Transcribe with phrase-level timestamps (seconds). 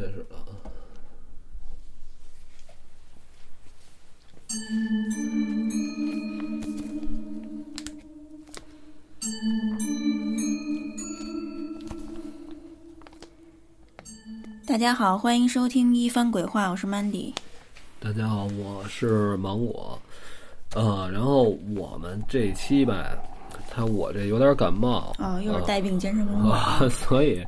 [0.00, 0.48] 开始了啊！
[14.66, 17.34] 大家好，欢迎收听一番鬼话，我是 Mandy。
[17.98, 20.00] 大家好，我是芒果。
[20.74, 21.42] 呃，然后
[21.76, 23.10] 我们这期吧，
[23.68, 27.44] 他我这有点感冒啊，又是带病健身工作，啊， 所以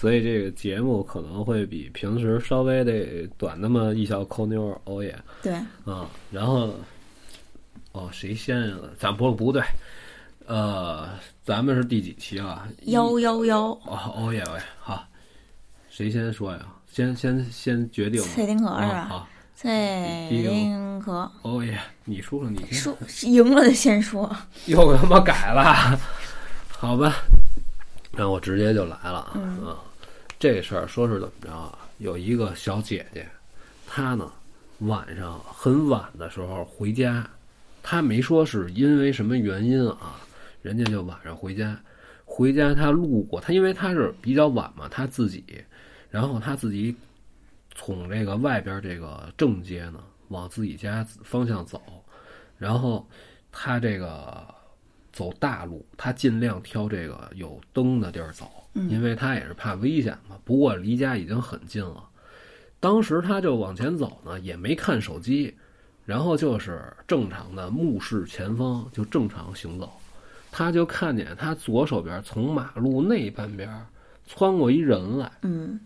[0.00, 5.52] 所以这个节目可能会比平时稍微得短那么一小扣妞儿，哦耶，对，
[5.84, 6.74] 嗯，然后
[7.92, 8.76] 哦，谁先呀？
[8.98, 9.62] 咱不不对，
[10.46, 11.06] 呃，
[11.44, 12.66] 咱们是第几期了？
[12.86, 15.06] 幺幺幺，哦欧耶喂，好，
[15.90, 16.66] 谁先说呀？
[16.90, 18.28] 先先先决定吧。
[18.34, 19.06] 蔡丁河是啊，吧？
[19.06, 21.30] 好，蔡丁河。
[21.42, 26.00] 欧耶，你输了你先说赢了的先说， 又他妈改了，
[26.70, 27.16] 好吧，
[28.12, 29.32] 那我直接就来了啊。
[29.34, 29.76] 嗯
[30.40, 31.78] 这事儿说是怎么着啊？
[31.98, 33.28] 有一个小姐姐，
[33.86, 34.32] 她呢
[34.78, 37.28] 晚上很晚的时候回家，
[37.82, 40.18] 她没说是因为什么原因啊，
[40.62, 41.78] 人家就晚上回家。
[42.24, 45.44] 回家她路过，她因为她是比较晚嘛，她自己，
[46.08, 46.96] 然后她自己
[47.74, 51.82] 从这个外边这个正街呢往自己家方向走，
[52.56, 53.06] 然后
[53.52, 54.42] 他这个
[55.12, 60.36] 走大路，他尽量挑这个有灯的地儿走，因为他也是怕危险嘛。
[60.44, 62.02] 不过离家已经很近了，
[62.78, 65.54] 当时他就往前走呢，也没看手机，
[66.04, 69.90] 然后就是正常的目视前方，就正常行走。
[70.52, 73.70] 他就看见他左手边从马路那半边
[74.26, 75.78] 窜过一人来，嗯，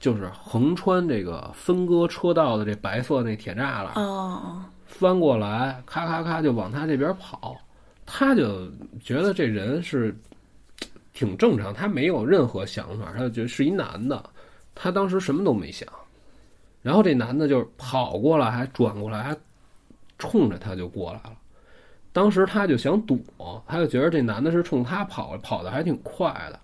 [0.00, 7.56] 就是横穿这个分割车道的这白色那铁栅栏，哦，翻过来，咔咔咔就往他这边跑，
[8.04, 8.68] 他就
[9.00, 10.12] 觉得这人是
[11.12, 14.22] 挺正常，他没有任何想法，他就觉得是一男的，
[14.74, 15.88] 他当时什么都没想，
[16.82, 19.36] 然后这男的就跑过来，还转过来，还
[20.18, 21.32] 冲着他就过来了。
[22.12, 23.18] 当时他就想躲，
[23.66, 26.58] 他就觉得这男的是冲他跑，跑的还挺快的。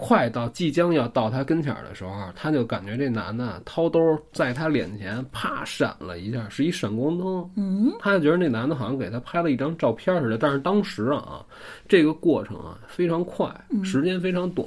[0.00, 3.98] 快到即将要到他跟前儿的时候，他就感觉这男的掏兜
[4.32, 7.50] 在他脸前啪闪了一下，是一闪光灯。
[7.56, 11.44] 嗯，他就觉得那男的好像给他拍了一张照片似的，但是当时啊，
[11.88, 14.66] 这个过程啊非常快，时间非常短。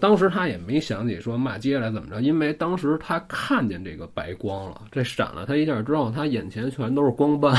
[0.00, 7.52] 当时他也没想起说骂街来怎么着，因为当时他看见这个白光了，这闪了他一下之后，他眼前全都是光斑。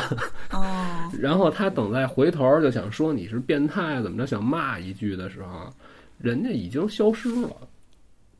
[0.51, 5.67] 哦， 然后他等再回头就想说你是变态怎么着，想骂一句的时候，
[6.19, 7.49] 人家已经消失了。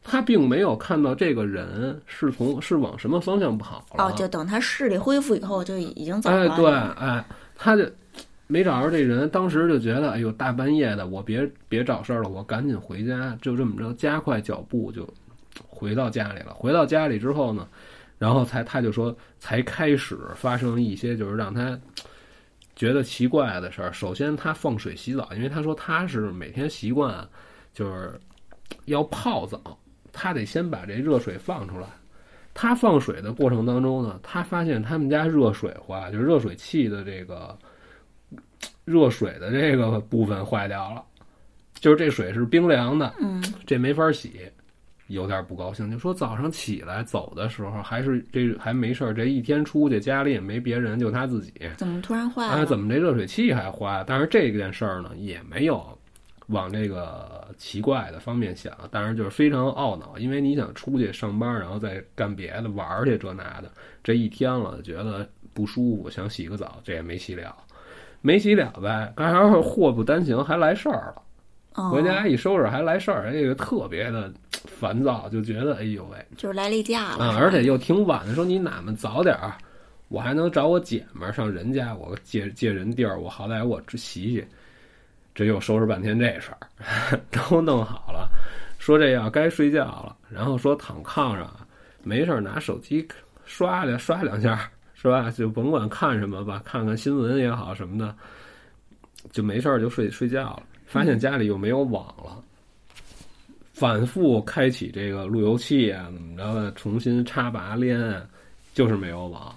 [0.02, 4.06] 他并没有看到这个人是从是往什么方向跑了。
[4.06, 6.56] 哦，就等他视力恢复以后，就已经走了哎，了。
[6.56, 7.86] 对，哎，他就
[8.48, 15.08] 没找着这人，当时就觉得，哎呦，大半夜的，我别别找事儿了，我赶紧回家，就这么着，加快脚步就
[15.68, 16.54] 回到家里了。
[16.54, 17.68] 回到家里之后呢，
[18.18, 21.78] 然后才他就说，才开始发生一些就是让他
[22.76, 23.92] 觉得奇怪的事儿。
[23.92, 27.28] 首先，他放水洗澡，因为他说他是每天习惯
[27.80, 28.20] 就是
[28.86, 29.80] 要泡澡，
[30.12, 31.88] 他得先把这热水放出来。
[32.54, 37.58] 他放水的过程当中呢，他发现他们家热水坏，就是热水器的这个
[38.84, 41.02] 热水的这个部分坏掉了，
[41.76, 44.42] 就是这水是冰凉的，嗯，这没法洗，
[45.08, 52.54] 有点不高兴，就说早上起来走的时候还是这还没事儿，这一天出去家里也没别人，就他自己，怎么突然坏了？
[52.56, 54.04] 哎，怎么这热水器还坏？
[54.06, 55.98] 但是这件事儿呢，也没有
[56.50, 63.72] 往这个奇怪的方面想，当然就是非常懊恼，因为你想出去上班，然后再干别的玩去这那的，
[64.04, 67.56] 这一天了觉得不舒服，想洗个澡，这也没洗了，
[68.22, 69.14] 没洗了呗。
[69.16, 71.22] 刚好祸不单行，还来事儿了。
[71.76, 77.26] 哦，回家一收拾还来事儿，这个特别的烦躁，就觉得哎呦喂就是来例假了。
[77.26, 79.54] 啊，是吧而且又挺晚的，说你哪么早点儿，
[80.08, 84.44] 我还能找我姐们儿上人家，我借借人地儿，我好歹我洗洗。
[85.40, 88.30] 这又收拾半天这事儿， 都弄好了，
[88.78, 91.50] 说这要该睡觉了，然后说躺炕上，
[92.04, 93.08] 没事拿手机
[93.46, 95.32] 刷两刷两下，是吧？
[95.32, 98.14] 就甭管看什么吧，看看新闻也好什么的，
[99.32, 100.64] 就没事就睡睡觉了。
[100.86, 102.44] 发现家里又没有网了，
[103.72, 107.98] 反复开启这个路由器啊，怎么着的，重新插拔连，
[108.74, 109.56] 就是没有网。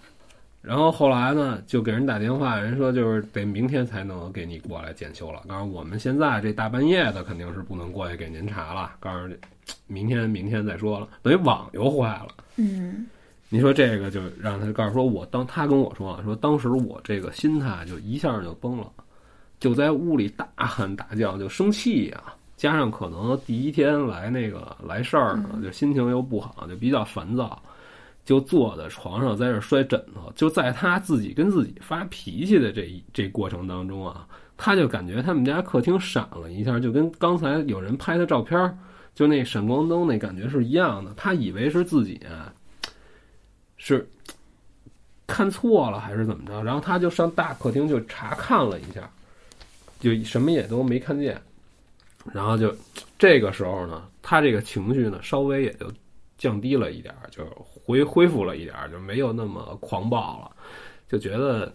[0.63, 5.43] 然后后来呢，就给人打电话，人说就是得明天才能给你过来检修了。
[5.49, 9.35] 告诉我们现在这大半夜的肯定是不能过去给您查了，告诉
[9.89, 12.29] 明天明天再说了，等于网又坏了。
[12.57, 13.07] 嗯，
[13.49, 18.87] 你说这个就让他告诉说我当他跟我说啊，说当时我这个心态就一下就崩了，
[19.59, 22.23] 就在屋里大喊大叫，就生气呀、
[22.57, 27.61] 加上可能第一天来那个来事儿呢，就心情又不好，就比较烦躁，
[28.25, 30.33] 就坐在床上在这摔枕头。
[30.35, 34.27] 就在他自己跟自己发脾气的这一这过程当中啊，
[34.57, 38.79] 他就感觉他们家客厅闪了一下，就跟刚才有人拍的照片，
[39.15, 41.13] 就那闪光灯那感觉是一样的。
[41.17, 42.53] 他以为是自己啊，
[43.77, 44.09] 是
[45.27, 49.11] 看错了还是怎么着，然后他就上大客厅就查看了一下，
[49.99, 51.41] 就什么也都没看见。
[52.33, 52.73] 然后就
[53.19, 55.93] 这个时候呢，他这个情绪呢稍微也就
[56.43, 60.51] 降低了一点儿，就是恢恢复了一点儿，就没有那么狂暴了，
[61.09, 61.73] 就觉得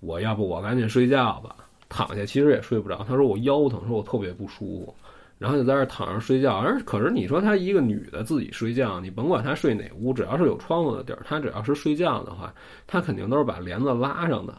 [0.00, 1.56] 我要不我赶紧睡觉吧，
[1.88, 3.02] 躺下其实也睡不着。
[3.08, 4.94] 他说我腰疼，说我特别不舒服，
[5.38, 6.58] 然后就在这儿躺着睡觉。
[6.58, 12.52] 而可是你说她一个女的自己睡觉，你甭管她睡哪屋，只要是有窗户的地儿，她只要是睡觉的话，
[12.86, 14.54] 她肯定都是把帘子拉上的。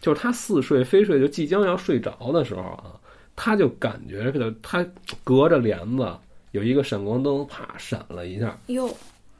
[0.00, 2.98] 就是她似睡非睡，就即将要睡着的时候啊。
[3.34, 4.86] 他就感觉这个，他
[5.24, 6.14] 隔着帘子
[6.52, 8.88] 有一个闪光灯，啪闪了一下，哟，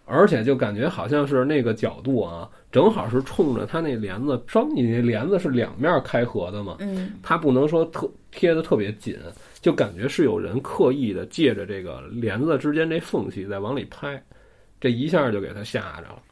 [0.04, 4.42] 而且就感觉好像是那个角度啊，正好是冲着他那帘子。
[4.48, 9.16] 稍你那帘子是两面开合的嘛，嗯，他不能说特贴的特别紧，
[9.60, 14.22] 就感觉是有人刻意的借着这个帘子之间这缝隙在往里拍，
[14.80, 16.22] 这一下就给他吓着了。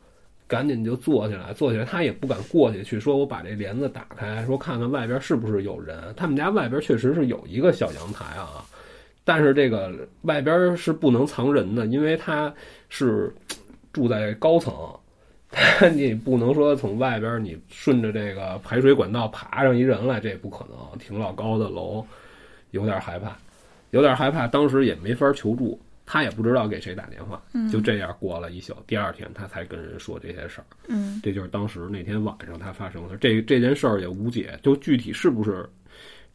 [0.49, 6.13] 赶紧就坐起来，坐起来，他也不敢过去，去说我把这帘子打开，说看看外边是不是有人。
[6.17, 8.67] 他们家外边确实是有一个小阳台啊，
[9.25, 12.53] 但是这个外边是不能藏人的，因为他
[12.89, 13.33] 是
[13.93, 14.73] 住在高层，
[15.95, 20.99] 你不能说从外边你顺着这个排水管道爬上一人来，这也不可能。
[20.99, 22.05] 挺老高的楼，
[22.71, 23.37] 有点害怕，
[23.91, 25.81] 有点害怕，当时也没法求助。
[26.13, 27.41] 他也不知道给谁打电话，
[27.71, 28.75] 就这样过了一宿。
[28.85, 30.67] 第二天他才跟人说这些事儿。
[30.89, 35.65] 嗯，这就是当时那天晚上他发生的这这件事儿也无解，就具体是不是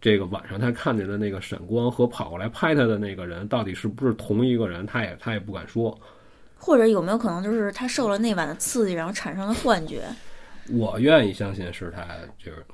[0.02, 5.98] 这个晚上他看见的那个闪光和跑过来拍他的那个人到底是不是同一个人，他也他也不敢说。
[6.58, 10.04] 或者有没有可能就是他受了那晚的刺激，然后产生了幻觉？
[10.72, 12.06] 我愿意相信是他，
[12.38, 12.66] 就是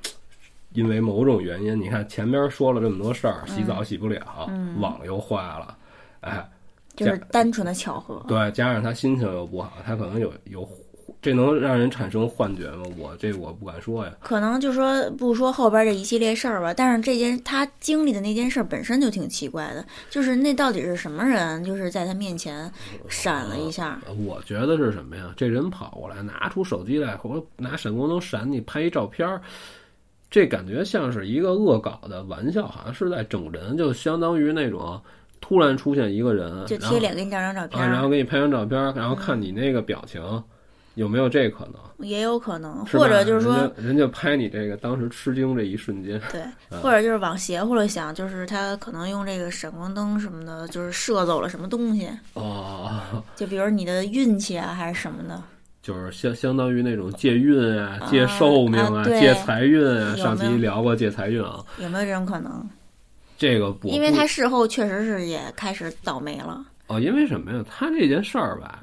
[0.73, 1.79] 因为某种原因。
[1.79, 5.77] 你看前边说了这么多事儿，洗澡洗不了，网又坏了，
[6.21, 6.50] 哎。
[6.94, 10.69] 就是单纯的巧合，对，加上他心情又不好，他可能有有，
[11.21, 12.83] 这能让人产生幻觉吗？
[12.97, 14.11] 我这我不敢说呀。
[14.21, 22.71] 可能就说不说后边这一系列事儿吧，但是这件他经历的那件事本身就挺奇怪的，就是那到底是什么人，就是在他面前
[23.09, 23.99] 闪了一下。
[24.25, 25.33] 我觉得是什么呀？
[25.35, 29.41] 这人跑过来，拿出手机来，或者拿闪光灯闪你，拍一照片儿，
[30.29, 35.01] 这感觉像是一个恶搞的玩笑，好像是在整人，就相当于那种。
[35.43, 40.21] 突然出现一个人，就贴脸给你照张照片，然后给你拍张照片，然后看你那个表情，
[40.95, 41.75] 有没有这可能？
[42.07, 46.41] 也有可能，或者就是说，人家拍你这个当时吃惊这一瞬间，对，
[46.79, 55.41] 或者就是往邪乎了想，就是他可能用这个闪光灯什么的，就是射走了什么东西哦， 就比如你的运气啊，还是什么的，
[55.83, 60.15] 就是相相当于那种借运啊、借寿命啊、借财运啊。
[60.15, 62.67] 上期聊过借财运啊，有没有这种可能？
[63.38, 66.65] 这个不，因为他事后确实是也开始倒霉了。
[66.88, 67.63] 哦，因为什么呀？
[67.69, 68.80] 他这件事儿吧，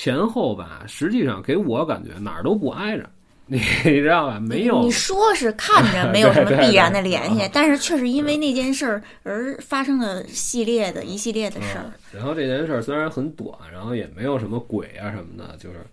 [0.00, 3.10] 前后吧，实际上给我感觉哪儿都不挨着，
[3.46, 4.38] 你知道吧？
[4.38, 4.80] 没有。
[4.84, 11.90] 你 说是看着没有什么必然的联系，但是确实因为那件事儿而发生了系列的一系列的事儿。
[12.12, 15.84] 然后这件事儿虽然很短，然后也没有什么鬼啊什么的，就是。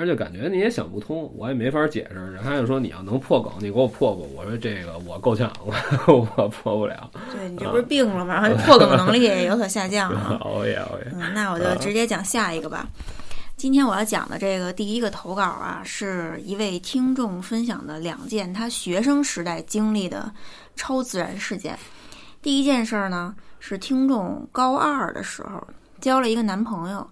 [0.00, 2.32] 而且感觉你也想不通，我也没法解释。
[2.32, 5.74] 然后他就说：“你要能破梗，你给我破破。”我说：“这个我够呛，我
[6.36, 7.10] 我破不了。
[7.30, 8.48] ”对你这不是病了吗？
[8.48, 10.38] 然后破梗能力也有所下降 了。
[10.40, 11.12] 熬夜熬夜。
[11.12, 12.88] 嗯，那我就直接讲下一个吧。
[13.58, 20.32] 今天我要讲的这个第一个投稿啊，是一位听众分享的两件他学生时代经历的
[20.76, 21.78] 超自然事件。
[22.40, 25.62] 第一件事儿呢，是听众高二的时候
[26.00, 27.06] 交了一个男朋友。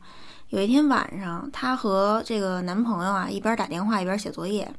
[0.50, 4.70] 有一天晚上，她和这个男朋友啊一边打电话一边写作业，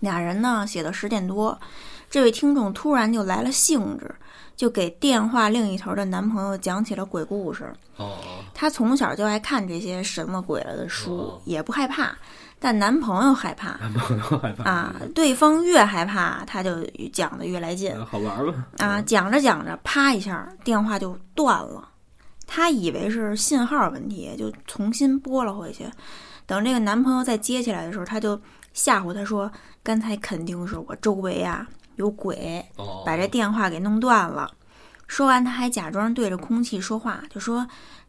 [0.00, 1.58] 俩人呢写到十点多，
[2.08, 4.14] 这位听众突然就来了兴致，
[4.54, 7.72] 就给电话另一头的男朋友讲起了鬼故事。
[7.96, 8.18] 哦，
[8.54, 12.14] 她从小就爱看这些神了鬼了的书，也不害怕，
[12.60, 13.70] 但男朋友害怕。
[13.82, 14.94] 男朋友害怕啊！
[15.16, 17.92] 对方越害怕，他就讲的越来劲。
[18.04, 18.66] 好玩吧？
[18.78, 21.88] 啊，讲着讲着，啪一下电话就断了。
[22.46, 25.86] 她以为是信号问题，就重新拨了回去。
[26.46, 28.40] 等这个男朋友再接起来的时候，她就
[28.72, 29.50] 吓唬他说
[29.82, 32.64] ：“刚才肯定是我周围啊有鬼，
[33.04, 34.50] 把这电话给弄断了。”
[35.08, 37.66] 说完，她还假装对着空气说话，就说：“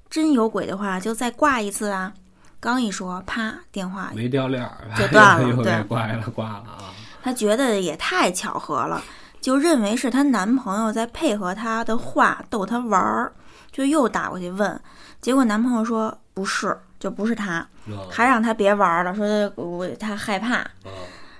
[0.09, 2.13] 真有鬼的话，就再挂一次啊！”
[2.59, 6.93] 刚一说，啪，电话没掉链儿就断了，对，挂了，挂了啊！
[7.21, 9.03] 她觉得也太巧合了。
[9.39, 13.31] 就认为是她男朋友在配合她的话逗她玩儿，
[13.77, 14.81] 就又打过去问，
[15.21, 17.63] 结果男朋友说不是，就不是他，
[18.09, 20.67] 还让他别玩了，说我他害怕。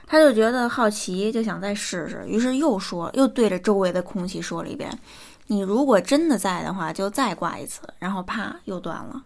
[0.05, 4.87] 他就觉得好奇，就想再试试，于是又说，又对着周围的空气说了一遍
[5.47, 9.19] ：“你如果真的在的话，就再挂一次。”然后啪，又断了。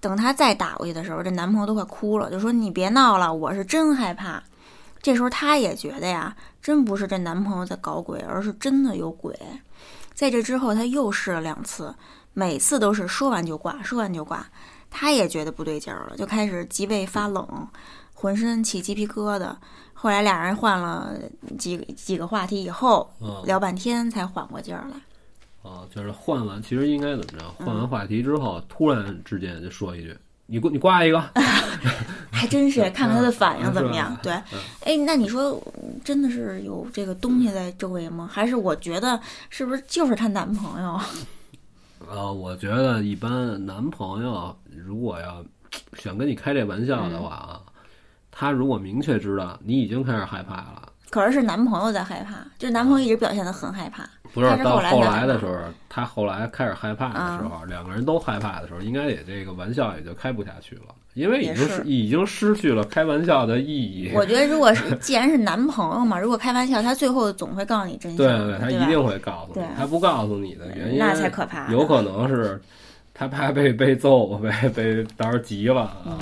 [0.00, 4.42] 等他再打过去的时候，这男朋友都快哭了，就说：“你别闹了，我是真害怕。”
[5.02, 9.38] 这时候他也觉得呀，真不是这男朋友在搞鬼，而是真的有鬼。
[10.14, 11.94] 在这之后，他又试了两次，
[12.32, 14.46] 每次都是说完就挂，说完就挂。
[14.88, 17.68] 他也觉得不对劲儿了，就开始脊背发冷，
[18.12, 19.52] 浑身起鸡皮疙瘩。
[19.92, 21.14] 后来俩人换了
[21.58, 23.10] 几几个话题以后，
[23.44, 25.68] 聊半天才缓过劲儿来。
[25.68, 27.50] 啊，就是换完，其实应该怎么着？
[27.56, 30.16] 换完话题之后，突然之间就说一句
[30.46, 31.20] ：“你挂你挂一个。
[32.30, 34.14] ”还真是看看他的反应怎么样。
[34.22, 34.32] 对，
[34.84, 35.62] 哎，那你说
[36.04, 38.28] 真的是有这个东西在周围吗？
[38.30, 41.00] 还是我觉得是不是就是她男朋友？
[42.10, 45.42] 呃，我觉得一般男朋友如果要
[45.94, 47.60] 想跟你开这玩笑的话啊。
[48.36, 54.02] 他如果明确知道你已经开始害怕了，可是是男朋友在害怕，就是男朋友一直表现的很害怕。
[54.32, 55.56] 不是到后来的时候，
[55.88, 64.10] 他后来开始害怕的时候，两个人都害怕的时候，应该也这个玩笑也就开不下去了，因为已经是已经失去了开玩笑的意义。
[64.12, 68.16] 我觉得，如果是既然是男朋友嘛，如果开玩笑，他最后总会告诉你真相。
[68.16, 69.64] 对对，他一定会告诉你。
[69.76, 71.70] 他不告诉你的原因，那才可怕。
[71.70, 72.60] 有可能是
[73.14, 76.18] 他怕被被揍，被被到时候急了啊。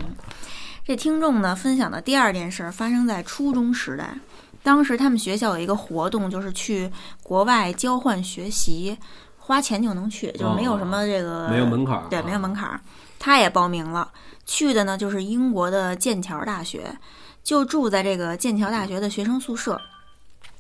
[0.84, 4.16] 这听众呢分享的第二件事发生在初中时代，
[4.62, 6.90] 当时他们学校有一个活动，就是去
[7.22, 8.96] 国外交换学习，
[9.38, 12.80] 花钱就能去，就是没有什么这个没有门槛，对，没有门槛。
[13.18, 14.10] 他也报名了，
[14.46, 16.96] 去的呢就是英国的剑桥大学，
[17.42, 19.80] 就住在这个剑桥大学的学生宿舍，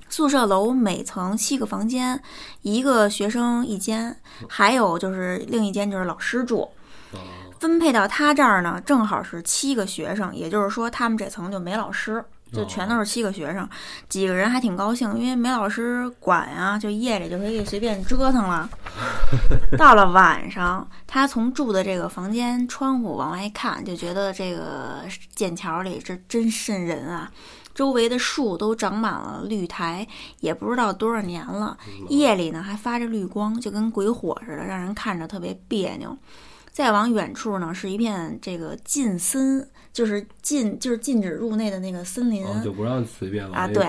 [0.08, 2.20] 宿舍楼每层七个房间，
[2.62, 4.16] 一个学生一间，
[4.48, 6.68] 还有就是另一间就是老师住。
[7.58, 13.68] 分配到他这儿呢，正好是七个学生，也就是说他们这层就没老师，就全都是七个学生。
[14.08, 18.68] 几个人还挺高兴，因为没老师管呀，就夜里就可以随便折腾了。
[19.78, 25.02] 到了晚上，他从住的这个房间窗户往外一看，就觉得这个
[25.34, 27.30] 剑桥里这真瘆人啊！
[27.74, 30.06] 周围的树都长满了绿苔，
[30.40, 31.74] 也不知道多少年了。
[32.10, 36.14] 夜里呢还发着绿光，就跟鬼火似的，让人看着特别别扭。
[36.70, 43.68] 再往远处呢，是一片这个近森，就是禁，就是禁止入内的那个森林，就不让随便啊。
[43.68, 43.86] 对，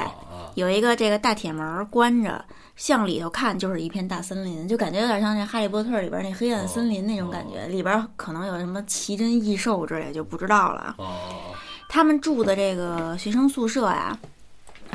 [0.55, 2.43] 有一个这个大铁门关着，
[2.75, 10.93] 向里头看就是一片大森林，就感觉有点像那《哈利波特》里边那黑暗森林那种感觉，里边可能有什么奇珍异兽之类，就不知道了。
[10.98, 11.55] 哦，
[11.88, 14.17] 他们住的这个学生宿舍呀，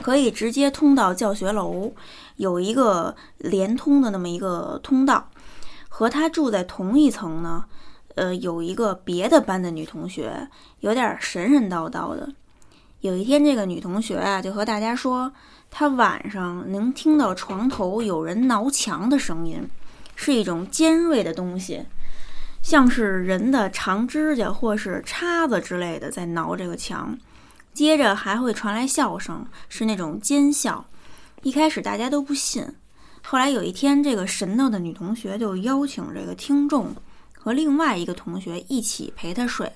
[0.02, 1.90] 可以直接通到教学楼，
[2.36, 5.28] 有一个连通的那么一个通道。
[5.90, 7.64] 和他住在同一层呢，
[8.18, 10.48] 呃，有一个别的班的女同学，
[10.80, 12.28] 有点神神叨叨的。
[13.00, 15.32] 有一天，这个女同学啊，就和大家说，
[15.70, 19.70] 她晚上能听到床头有人挠墙的声音，
[20.16, 21.84] 是一种尖锐的东西，
[22.60, 27.16] 像是人的长指甲或是叉子之类的在挠这个墙。
[27.72, 30.84] 接着还会传来笑声，是那种尖笑。
[31.42, 32.66] 一开始大家都不信。
[33.22, 36.92] 后来有一天，这个神叨的女同学就邀请这个听众
[37.38, 39.70] 和另外一个同学一起陪他睡。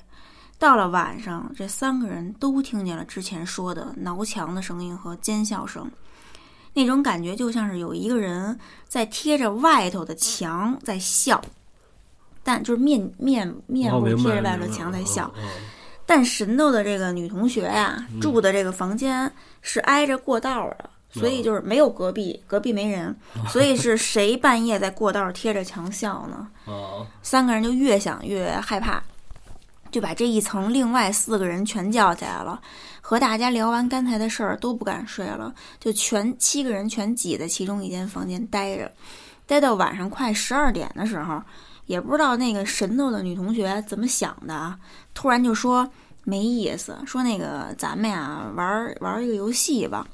[0.59, 5.91] 到了晚上，这三个人都听见了之前说的挠墙的声音和尖笑声，
[6.73, 11.43] 那种感觉就像是有一个人在贴着外头的墙在笑，
[12.45, 15.33] 但就是面面面部贴着外头墙在笑。
[16.07, 20.91] 但神叨的这个女同学呀，住的这个房间是挨着过道的。
[21.13, 23.15] 所以就是没有隔壁，隔壁没人，
[23.49, 26.49] 所以是谁半夜在过道贴着墙笑呢？
[27.23, 29.03] 三个人就越想越害怕，
[29.91, 32.59] 就把这一层另外四个人全叫起来了，
[33.01, 38.91] 和大家聊完刚才的事儿都不敢睡了，就全七个人全挤在其中一间房间待着，
[39.47, 41.43] 待到晚上快十二点的时候，
[41.87, 44.79] 也不知道那个神叨的女同学怎么想的啊，
[45.13, 45.87] 突然就说
[46.25, 50.07] 没意思，说那个咱们呀玩玩一个游戏吧。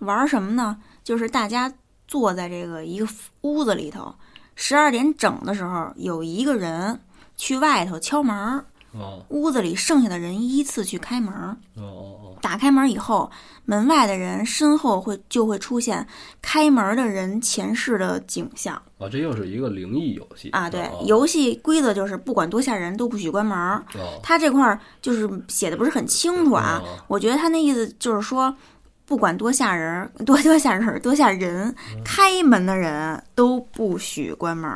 [0.00, 0.76] 玩什么呢？
[1.02, 1.72] 就是大家
[2.06, 3.06] 坐在这个一个
[3.42, 4.14] 屋子里头，
[4.54, 7.00] 十二点整的时候，有一个人
[7.36, 8.64] 去外头敲门儿。
[8.92, 9.24] 哦。
[9.28, 11.56] 屋子里剩下的人依次去开门儿。
[11.76, 12.36] 哦哦哦。
[12.42, 13.30] 打开门以后，
[13.64, 16.06] 门外的人身后会就会出现
[16.42, 18.80] 开门的人前世的景象。
[18.98, 20.68] 哦，这又是一个灵异游戏啊！
[20.68, 23.82] 对，游戏规则就是不管多吓人都不许关门。
[24.22, 26.82] 他这块儿就是写的不是很清楚啊。
[27.06, 28.54] 我觉得他那意思就是说。
[29.10, 31.74] 不管多吓人儿， 多多吓人儿，多吓人，
[32.04, 34.70] 开门的人都不许关门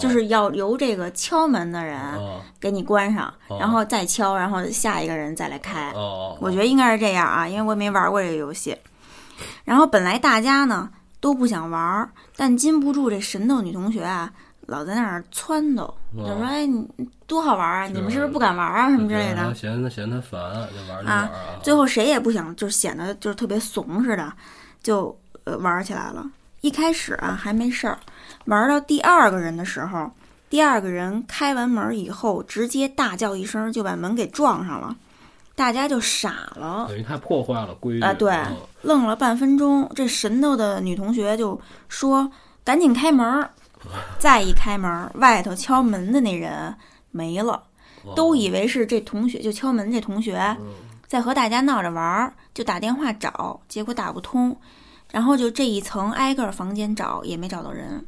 [0.00, 2.40] 就是要由这个敲门的人哦。
[2.58, 3.58] 给你关上，哦。
[3.60, 5.90] 然后再敲，然后下一个人再来开。
[5.90, 8.74] 哦，我觉得应该是这样啊，因为我也没玩过这个游戏。
[9.64, 10.88] 然后本来大家呢
[11.20, 14.32] 都不想玩儿，但禁不住这神斗女同学啊，
[14.66, 15.76] 老在那儿撺掇，
[16.16, 16.88] 就哦说：“哎，你
[17.26, 17.86] 多好玩啊！
[17.86, 18.90] 你们是不是不敢玩啊？
[18.90, 21.30] 什么之类的。”嫌他嫌他烦，就玩就玩啊。
[21.62, 24.32] 最后谁也不想，就是显得就是特别怂似的，
[24.82, 26.24] 就呃玩起来了。
[26.60, 27.98] 一开始啊还没事儿，
[28.46, 30.10] 玩到第二个人的时候，
[30.48, 34.96] 第二个人开完门以后，直接大叫一声就把门给撞上了，
[35.54, 36.86] 大家就傻了。
[36.88, 42.30] 等于他破坏了规矩啊对嗯愣了半分钟，这神叨的女同学就说
[42.64, 43.50] ：“赶紧开门儿！”
[44.18, 46.74] 再一开门，外头敲门的那人
[47.14, 47.62] 没了，
[48.16, 50.66] 都以为是这同学，就敲门这同学嗯
[51.06, 54.56] 在和大家闹着玩儿，就打电话找，结果打不通，
[55.12, 58.04] 然后就这一层挨个房间找，也没找到人。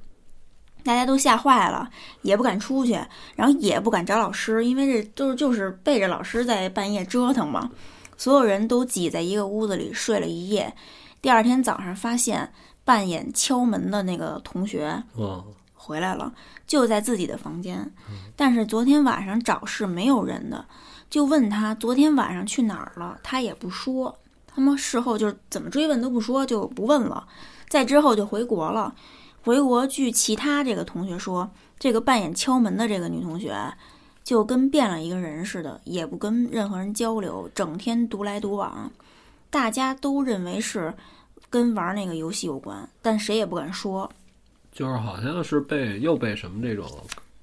[0.82, 1.88] 大家都吓坏了，
[2.22, 2.98] 也不敢出去，
[3.36, 7.70] 然后也不敢找老师，因为这都是就是背着老师在半夜折腾嘛。
[8.16, 10.74] 所有人都挤在一个屋子里睡了一夜。
[11.20, 12.52] 第二天早上发现
[12.84, 15.44] 扮演敲门的那个同学嗯
[15.74, 16.32] 回来了，
[16.66, 17.90] 就在自己的房间，
[18.34, 20.64] 但是昨天晚上找是没有人的，
[21.08, 24.18] 就问他昨天晚上去哪儿了，他也不说。
[24.46, 27.26] 他们事后就是怎么追问都不说，就不问了。
[27.68, 28.94] 再之后就回国了。
[29.42, 33.54] 回国，据其他这个同学说，这个扮演敲门的这个女同学，
[34.24, 38.90] 就跟变了一个人似的，也不跟任何人交流，整天独来独往。
[39.50, 40.92] 大家都认为是
[41.48, 44.10] 跟玩那个游戏有关，但谁也不敢说。
[44.76, 46.86] 就是好像是被又被什么这种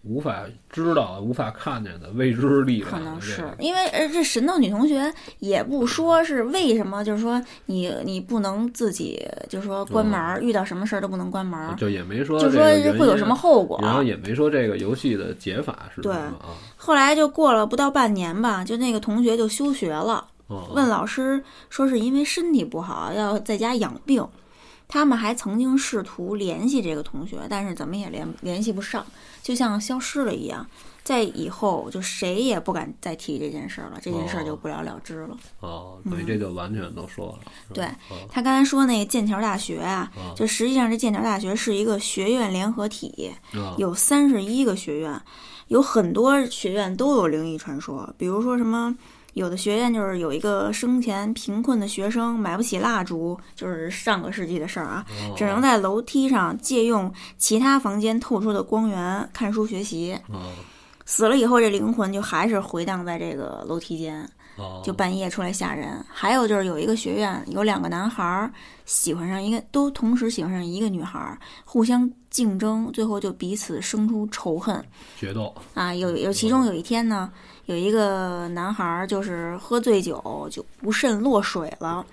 [0.03, 13.79] 无法知道、无法看见的未知力量，可能是因为呃，这神斗女同学也不说是为什么，就是说你你不能自己就是说关门儿，遇到什么事儿都不能关门儿，就也没说就说会有什么后果。
[13.81, 16.53] 然后也没说这个游戏的解法是什对么啊？
[16.75, 24.24] 后来就过了不到半年吧，就那个同学就休学了，哦问老师说是因为身体不好要在家养病。
[24.94, 29.03] 他们还曾经试图联系这个同学，但是怎么也联联系不上，
[29.42, 30.64] 就像消失了一样。
[31.03, 35.36] 在以后就谁也不敢再提这件事儿了，这件事儿就不了了之了。
[35.62, 37.40] 哦，等于这就完全都说了。
[37.70, 45.20] 嗯对哦他刚才说那个剑桥大学啊，哦就实际上这剑桥大学是一个学院联合体，哦有三十一个学院，
[45.70, 48.96] 有很多学院都有灵异传说，比如说什么。
[49.33, 60.17] 有的学院就是有一个生前贫困的学生买不起蜡烛，就是上个世纪的事儿啊，哦只能在楼梯上借用其他房间透出的光源看书学习。
[60.29, 60.51] 哦
[61.05, 66.01] 死了以后，这灵魂就还是回荡在这个楼梯间，哦，就半夜出来吓人。
[66.07, 68.50] 还有就是有一个学院有两个男孩儿
[68.85, 74.81] 喜欢上一个，都同时喜欢上一个女孩儿，互相竞争，最后就彼此生出仇恨
[75.17, 75.93] 决斗啊。
[75.93, 77.29] 有有其中有一天呢，
[77.65, 82.05] 有一个男孩儿就是喝醉酒就不慎落水了。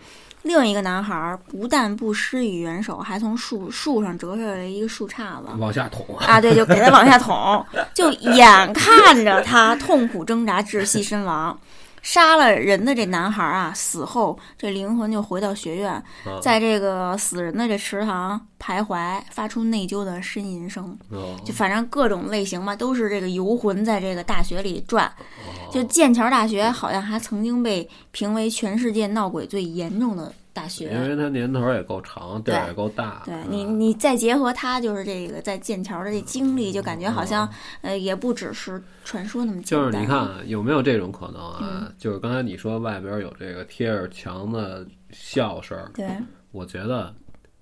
[0.42, 6.24] 另一个男孩儿不但不施以援手，还从树树上折下来一个树杈子，往下捅啊！
[6.26, 11.58] 啊，对，就给他往下捅，就眼看着他痛苦挣扎、窒息身亡。
[12.02, 16.04] 杀了人的这男孩啊，死后这灵魂就回到学院，啊
[16.40, 20.96] 在这个死人的这池塘徘徊，发出内疚的呻吟声。
[21.10, 25.06] 哦就反正各种类型吧，都是这个游魂在这个大学里转。
[25.06, 30.90] 哦就剑桥大学好像还曾经被评为全世界闹鬼最严重的大学。
[30.92, 33.22] 因为它年头也够长，地儿也够大。
[33.24, 37.48] 对啊你，你再结合他就是这个在剑桥的这经历，就感觉好像
[37.82, 39.92] 呃也不只是传说那么简单。
[39.92, 41.58] 就是你看有没有这种可能啊？
[41.62, 46.08] 嗯就是刚才你说外边有这个贴着墙的笑声，对，
[46.52, 47.14] 我觉得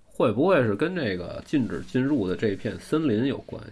[0.04, 3.70] 会不会是跟这个禁止进入的这片森林有关系，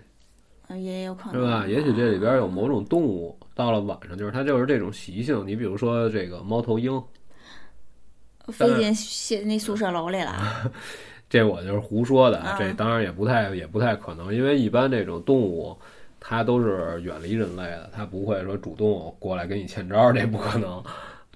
[0.68, 1.66] 呃也有可能是吧？
[1.66, 5.46] 也许这里边有某种动物，到了晚上就是它就是这种习性。
[5.46, 7.00] 你比如说这个猫头鹰，
[8.52, 10.72] 飞进学那宿舍楼里了。
[11.28, 15.76] 这我就是胡说的，啊这当然也不太也不太可能，因为一般这种动物。
[16.28, 20.82] 它都是远离人类的，它不会说主动过来给你欠招，这不可能，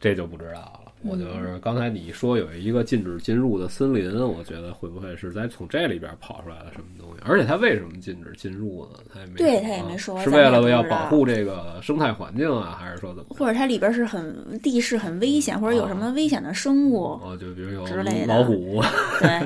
[0.01, 0.80] 这就不知道了。
[1.03, 7.23] 我就是刚才你说有一个禁止进入的森林，我觉得会不会是在从这里边跑出来了什么东西？
[7.25, 8.99] 而且它为什么禁止进入呢？
[9.13, 13.31] 它也没说对它也没说是为了要保护这个生态环境啊，还是说怎么？
[13.31, 17.19] 或者它里边是很地势很危险，或者有什么危险的生物。
[17.23, 17.87] 哦，就比如有
[18.27, 18.83] 老虎。
[19.21, 19.39] 对，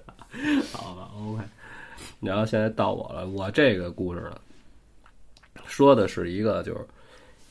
[0.72, 1.42] 好吧，OK。
[2.20, 4.40] 然后现在到我了，我这个故事呢，
[5.66, 6.80] 说的是一个就是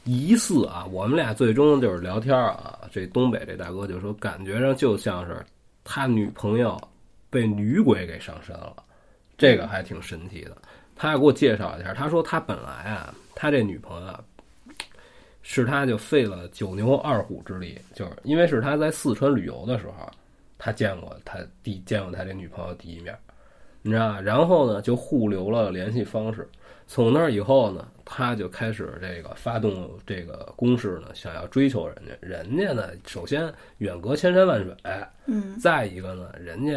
[0.05, 5.43] 疑似啊，我们俩最终就是聊天啊，这东北这大哥就说感觉上就像是
[5.83, 6.79] 他女朋友
[7.29, 8.75] 被女鬼给上身了，
[9.37, 10.57] 这个还挺神奇的。
[10.95, 14.13] 他还给我介绍一下，他说他本来啊，他这女朋友
[15.41, 20.11] 是他就费了九牛二虎之力，就是因为是他在四川旅游的时候，
[20.57, 23.17] 他见过他第见过他这女朋友第一面，
[23.81, 24.21] 你知道吧？
[24.21, 26.47] 然后呢，就互留了联系方式。
[26.87, 32.13] 从那儿以后呢，他就开始这个发动这个攻势呢，想要追求人家。
[32.21, 34.75] 人家呢，首先远隔千山万水，
[35.25, 36.71] 嗯，再一个呢，人家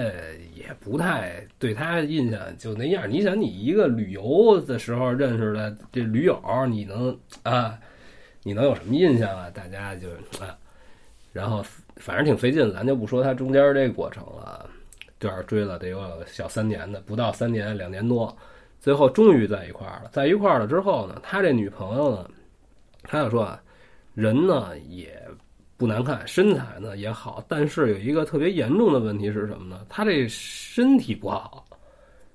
[0.55, 3.11] 也不太对他印象就那样。
[3.11, 7.79] 你想，你一个旅游的时候认识的这驴友，你能啊，
[8.43, 9.51] 你能有什么印象啊？
[9.51, 10.09] 大家就
[10.43, 10.57] 啊，
[11.33, 11.65] 然后
[11.97, 14.69] 反正挺费劲，咱就不说他中间这个过程了。
[15.19, 18.37] 这样追了得有小三年的，不到三年，两年多。
[18.87, 22.31] 最后终于在一块儿了，在一块儿了之后呢，他这女朋友呢，
[23.03, 23.61] 他就说啊，
[24.15, 25.21] 人呢也
[25.77, 29.85] 不难看，身材呢也好，但是有一个特别严重的问题是什么呢？
[29.89, 31.67] 他这身体不好，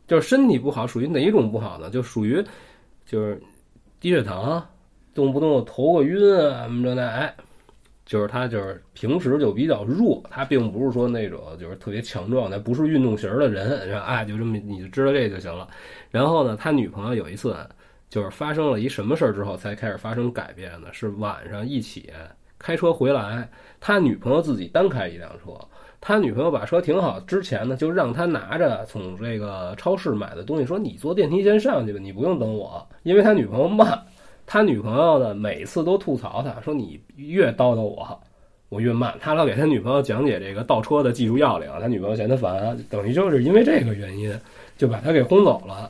[0.08, 1.90] 就是身体不好，属于哪种不好呢？
[1.90, 2.44] 就属于
[3.06, 3.42] 就是
[4.02, 4.62] 低血糖，
[5.14, 7.34] 动不动就头个晕啊什么的那哎。
[8.12, 15.66] 就是他，就是平时就比较弱，他并不是说那种就是特别强壮，他不是运动型的人，然后哎，就这么你就知道这就行了。
[16.10, 17.56] 然后呢，他女朋友有一次
[18.10, 20.90] 就是发生了一什么事儿之后才开始发生改变呢？
[20.92, 22.12] 是晚上一起
[22.60, 25.58] 开车回来，他女朋友自己单开一辆车，
[26.02, 34.04] 他女朋友把车停好之前呢，就让他拿着从这个超市买的东西，说你坐电梯先上去吧，你不用等我，因为他女朋友慢。
[34.54, 38.20] 他女朋友呢，每次都吐槽他，说你越叨叨我，
[38.68, 39.18] 我越慢。
[39.22, 44.38] 他老给他女朋友讲解这个倒车的技术要领，他女朋友嫌他烦，等于就是因为这个原因，
[44.78, 45.90] 就把他给轰走了。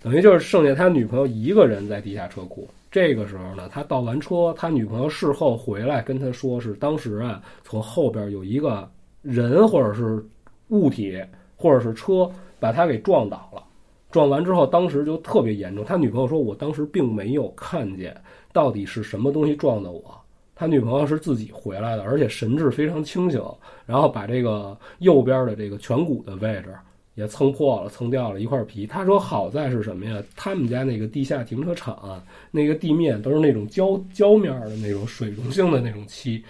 [0.00, 2.68] 等于就是剩下他女朋友一个人在地下车库。
[2.92, 8.88] 这个时候呢，他倒完车，他女朋友事后回来跟他说，是当时啊，从后边有一个
[9.20, 10.24] 人或者是
[10.68, 11.20] 物体
[11.56, 13.64] 或者是车把他给撞倒了。
[14.10, 15.84] 撞完之后，当时就特别严重。
[15.84, 18.16] 他女朋友说：“我当时并没有看见
[18.54, 20.18] 到底是什么东西撞的我。”
[20.56, 23.40] 他女朋友是自己回来的，而且神志非常清醒。
[23.84, 26.74] 然后把这个右边的这个颧骨的位置
[27.14, 28.86] 也蹭破了，蹭掉了一块皮。
[28.86, 30.22] 他说：“好在是什么呀？
[30.34, 36.42] 他们家那个地下停车场那个地面都是那种胶胶面的那种水溶性的那种漆，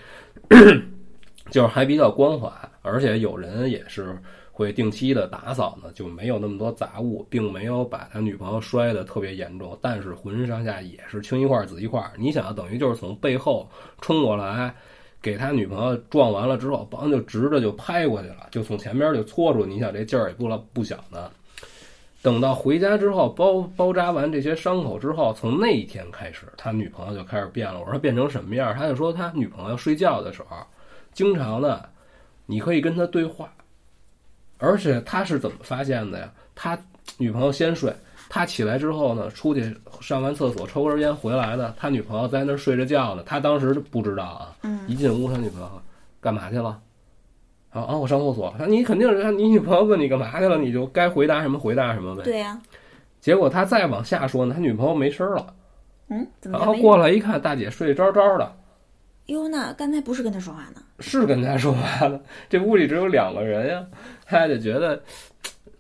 [1.51, 4.17] 就是还比较光滑，而且有人也是。”
[4.59, 12.05] 会定期的打扫呢，就没有那么多杂物，并没有把他女朋友摔得特别严重，但是浑身上下也是青一块紫一块。
[12.17, 14.75] 你想，等于就是从背后冲过来，
[15.23, 19.65] 给他女朋友撞完了之后，梆就直着就拍过去了，就从前边就搓出。
[19.65, 21.31] 你想这劲儿也不了不小呢。
[22.21, 27.79] 等到回家之后，包包扎完这些伤口之后，从那一天开始，他女朋友就开始变了。
[27.79, 28.75] 我说变成什么样？
[28.75, 30.57] 他就说他女朋友睡觉的时候，
[31.13, 31.89] 经常的，
[32.45, 33.49] 你可以跟他对话。
[34.59, 36.31] 而且他是怎么发现的呀？
[36.55, 36.79] 他
[37.17, 37.93] 女朋友先睡，
[38.29, 43.23] 他起来之后呢，出去上完厕所抽根烟回来呢，他女朋友在那儿睡着觉呢。
[43.25, 45.71] 他当时不知道啊，一进屋，他女朋友
[46.21, 46.81] 干嘛去了？
[47.71, 48.53] 啊啊，我上厕所。
[48.59, 52.23] 他你肯定是你女朋友问你干嘛去了，你就该回答什么回答什么呗。
[52.25, 52.61] 对呀。
[53.21, 55.55] 结果他再往下说呢，他女朋友没声了。
[56.09, 58.57] 嗯，然后过来一看，大姐睡着着的。
[59.29, 60.83] 哟，那刚才不是跟他说话呢？
[61.01, 62.21] 是跟他说话的。
[62.49, 63.87] 这屋里只有两个人呀，
[64.25, 65.01] 他就觉得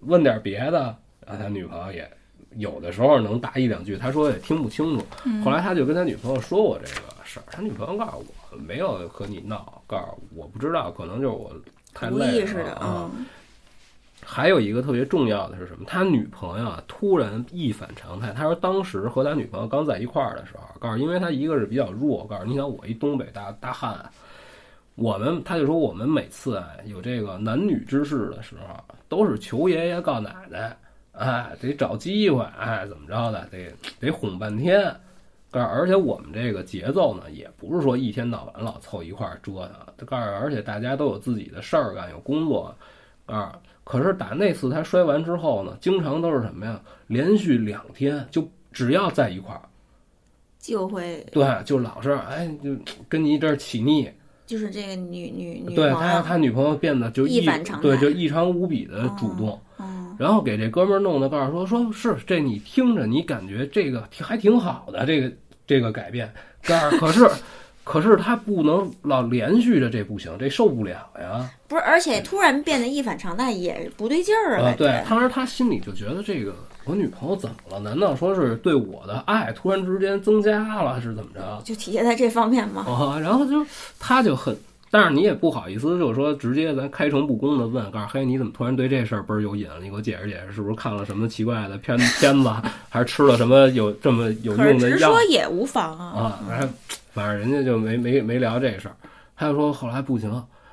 [0.01, 0.95] 问点别的，
[1.27, 2.11] 然后他女朋友也
[2.57, 5.05] 有的时候能答一两句，他说也听不清楚。
[5.43, 11.51] 后来他就跟他女朋友说我这个事儿，他女朋友告诉我没有和你闹，告诉我不知道，可能就是我
[11.95, 13.11] 太累了啊。
[14.31, 15.87] 还有一个特别重要的是什么？
[15.87, 18.31] 他女朋友啊突然一反常态。
[18.31, 23.99] 他说当时和他女朋友刚在一块儿的时候，告诉因为他一个是比较弱，告诉你想我一东北大大汉，
[24.97, 30.77] 我们他就说我们每次啊有这个男女之事的时候，都是求爷爷告奶奶，
[31.13, 34.95] 哎，得找机会，哎，怎么着的，得得哄半天。
[35.51, 40.07] 告诉而且我们这个节奏呢，也不是说一天到晚老凑一块儿折腾。
[40.07, 42.77] 告诉而且大家都有自己的事儿干，有工作，
[43.25, 43.59] 啊。
[43.89, 46.79] 可是打那次他摔完之后呢，经常都是什么呀？
[47.07, 49.63] 连续两天就只要在一块儿，
[50.61, 52.77] 就会对，就老是哎，就
[53.09, 54.07] 跟你这儿起腻。
[54.45, 59.59] 就是这个女女女对他他女朋友变得就异反常对，就异常无比的主动。
[60.19, 65.33] 然后给这哥们儿弄的告诉说说是这你听着你感觉这个还挺好的这个
[65.67, 66.31] 这个改变，
[66.67, 67.27] 但是可是。
[67.89, 71.49] 可是他不能老连续着，这不行，这受不了呀。
[71.67, 74.75] 不是，而且突然变得一反常态也不对劲儿啊。
[74.77, 77.81] 对，当时他心里就觉得这个我女朋友怎么了？
[77.81, 81.63] 难道说是对我的爱突然之间增加了，还是怎么着？
[81.65, 82.85] 就体现在这方面吗？
[82.87, 83.65] 啊，然后就
[83.99, 84.55] 他就很
[84.91, 89.77] 但是你也不好意思，就是说直接咱开诚布公的问，告诉嘿，你怎么突然对这事儿倍儿有瘾了？
[89.81, 92.51] 你给我解释解释，是不是看了什么奇怪的片片子，
[92.91, 96.05] 还是吃了什么有这么有用的药直说也无妨啊。
[96.19, 96.41] 啊？
[96.51, 96.69] 然后
[97.19, 98.95] 反正人家就没没没聊这事儿。
[99.35, 100.31] 他就说后来不行，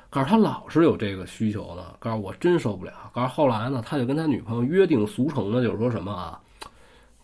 [0.08, 2.92] 告诉他老是有这个需求呢，告诉我真受不了。
[3.12, 6.40] 告诉后来呢，他就跟他女朋友约定俗成的，就是说什么啊，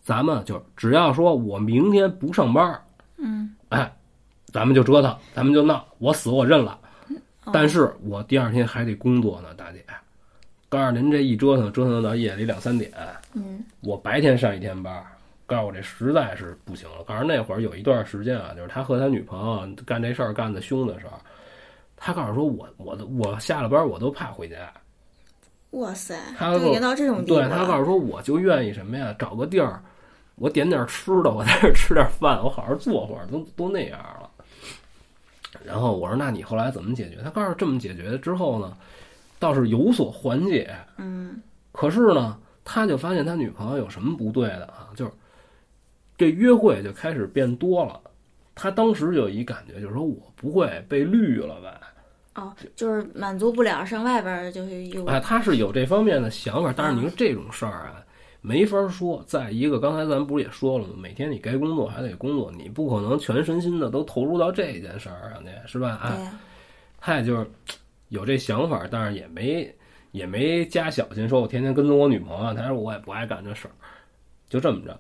[0.03, 2.83] 咱们就只要说我明天不上班，
[3.19, 3.93] 嗯，哎，
[4.47, 6.77] 咱们就折腾，咱们就闹，我死我认了。
[7.45, 9.85] 哦但是我第二天还得工作呢，大姐。
[10.69, 12.91] 告诉您这一折腾折腾到夜里两三点，
[13.35, 15.05] 嗯，我白天上一天班，
[15.53, 17.05] 告诉我这实在是不行了。
[17.05, 21.13] 告诉那会儿有一段时间啊，就是他和他女朋友干这事儿干的凶的时候，
[21.97, 24.73] 他告诉说我我都我下了班我都怕回家。
[25.71, 27.49] 哇塞，他说都到这种地步对。
[27.49, 29.83] 他告诉说我就愿意什么呀，找个地儿，
[30.35, 34.29] 我点点吃的，我在这儿吃点饭，我好好坐会儿，都都那样了。
[35.65, 37.19] 然后我说那你后来怎么解决？
[37.23, 38.77] 他告诉这么解决之后呢，
[39.39, 40.75] 倒是有所缓解。
[40.97, 41.41] 嗯，
[41.73, 44.89] 可是呢，他就发现他女朋友有什么不对的啊？
[44.97, 45.13] 就是
[46.23, 48.01] 这约会就开始变多了。
[48.55, 51.81] 他当时就有一感觉，就是说我不会被绿了吧？
[52.35, 58.05] 哦，就是满足不了，上外边就是有哎，他是有这方面的想法，但是你说这种事儿啊，
[58.41, 59.21] 没法说。
[59.27, 60.95] 再一个，刚才咱不是也说了吗？
[60.97, 65.99] 每天你该工作还得工作，你不可能全身心的都投入到这件事儿上去，是吧？
[66.03, 66.39] 哎，对，
[67.01, 67.47] 他也就是
[68.11, 69.75] 有这想法，但是也没
[70.13, 72.55] 也没加小心，说我天天跟踪我女朋友。
[72.55, 73.73] 他说我也不爱干这事儿，
[74.49, 74.99] 就这么着。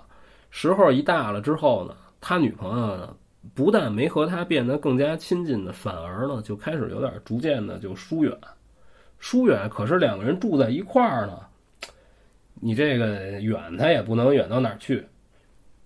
[0.54, 3.16] 时候一大了之后呢，他女朋友呢，
[3.54, 8.36] 不但没和他变得更加亲近的，反而呢就开始有点逐渐的就疏远。
[9.18, 11.38] 疏远，可是两个人住在一块儿呢，
[12.54, 15.02] 你这个远他也不能远到哪儿去。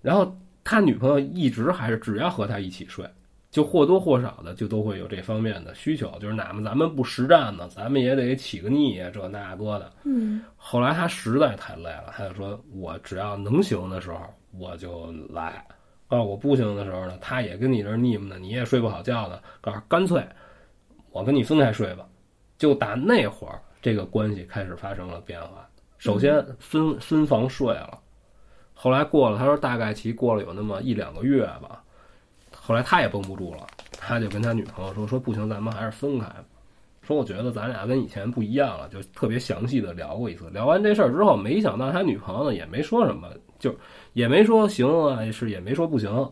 [0.03, 3.09] 然后他女朋友一直还是只要和他一起睡。
[3.49, 9.91] 就或多或少的就都会有这方面的需求，就是哪怕咱们不实战呢，咱们也得起个腻呀，这那个的。
[10.05, 14.21] 嗯，后来他实在太累了，他就说：“我只要能行的时候
[14.59, 15.65] 我就来，
[16.09, 20.27] 告诉我不行的时候呢，他也跟你这儿腻歪呢，你也睡不好觉呢，告诉干脆
[21.11, 22.07] 我跟你分开睡吧。”
[22.59, 25.69] 就打那会儿，这个关系开始发生了变化。
[25.99, 27.99] 首先分分房睡了，
[28.73, 31.83] 后来过了，他说大概其过了有那么一两个月吧。
[32.55, 33.67] 后来他也绷不住了，
[33.99, 36.45] 他就跟他女朋友说：“说不行，咱们还是分开吧。
[37.07, 40.51] 说我觉得咱俩跟以前不一样了，就特别详细的聊过一次。
[40.51, 43.29] 聊完这事儿之后，没想到他女朋友呢也没说什么，
[43.61, 43.73] 就
[44.15, 46.29] 也没说行啊，是也没说不行。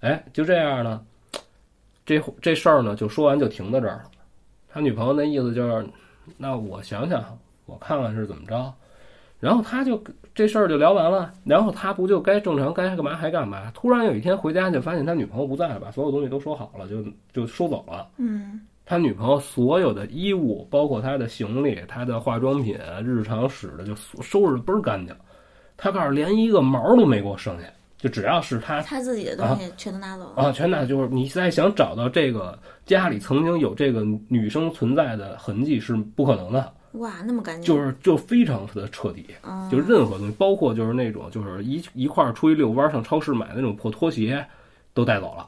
[0.00, 1.00] 哎，就这样呢，
[2.04, 4.04] 这这事儿呢就说完就停在这儿了。
[4.68, 5.86] 他女朋友那意思就是，
[6.36, 7.24] 那我想想，
[7.64, 8.72] 我看看是怎么着。
[9.40, 10.02] 然后他就
[10.34, 13.70] 这事儿就聊完了，然后他不就该正常该干嘛还干嘛？
[13.72, 18.08] 突然有一天回家就发现他女朋友不在了，把所有东西都收好了，就就收走了。
[18.16, 22.74] 嗯，他女朋友所有的衣物，包括他的行李、他的化妆品、
[23.04, 25.14] 日常使的，就收拾的倍儿干净。
[25.76, 27.66] 他告诉连一个毛都没给我剩下，
[27.98, 30.42] 就只要是他他自己的东西全都拿走了。
[30.42, 39.26] 啊，全拿就是你现在想找到这个家里曾经有这个女生存在的痕迹是不可能的，哇，那么干净，就是就非常的彻底。
[39.42, 44.42] 嗯，就任何东西，包括就是那种就是一一块儿出去遛弯儿上超市买的那种破拖鞋，
[44.94, 45.46] 都带走了。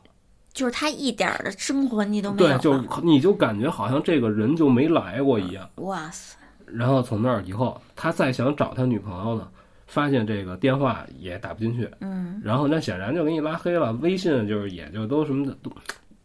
[0.52, 5.68] 就是他一点儿的生活你都没有对，就你就感觉好像这个人就没来过一样。
[5.76, 6.36] 哇塞，
[6.66, 9.48] 然后从那儿以后，他再想找他女朋友呢，
[9.86, 15.70] 发现这个电话也打不进去，嗯，然后那显然就给你拉黑了，微信就是也就都什么的都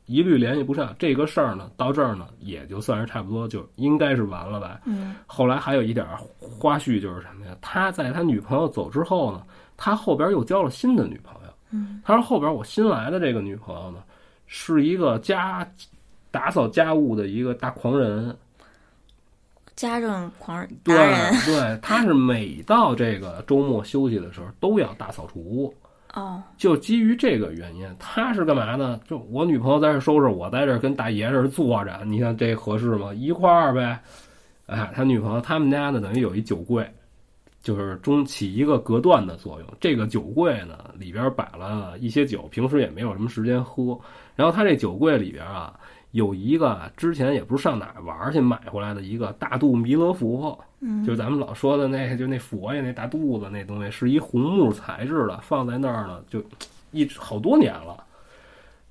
[0.08, 0.96] 一律联系不上。
[1.00, 4.82] 这个事儿呢，到这儿呢也就算是差不多，就应该是完了吧。
[4.86, 7.56] 嗯，后来还有一点儿花絮就是什么呀？
[7.62, 9.44] 他在他女朋友走之后呢，
[9.78, 11.50] 他后边又交了新的女朋友。
[11.72, 13.98] 嗯，他说后边我新来的这个女朋友呢，
[14.58, 15.70] 是一个家
[16.32, 18.34] 打扫家务的一个大狂人。
[19.76, 20.96] 家政狂人对
[21.46, 25.74] 对，他是每到这个周末休息的时候都要大扫除。
[26.14, 28.98] 哦，就基于这个原因，他是干嘛呢？
[29.06, 33.14] 就我女朋友在这收拾，我在这跟大爷这儿坐着，你看这合适吗？
[33.14, 34.00] 一块儿呗。
[34.68, 36.90] 哎，他女朋友他们家呢，等于有一酒柜，
[37.66, 39.68] 就是中起一个隔断的作用。
[39.80, 44.00] 这个酒柜呢，里边摆了一些酒，平时也没有什么时间喝。
[44.36, 45.74] 然后他这酒柜里边啊，
[46.12, 56.40] 有一个之前也不是上哪玩去买回来的一个大肚弥勒佛，嗯，就是咱们老说的那，就那佛爷那大肚子那东西，是一红木材质的，放在那儿呢，就
[56.92, 58.04] 一好多年了。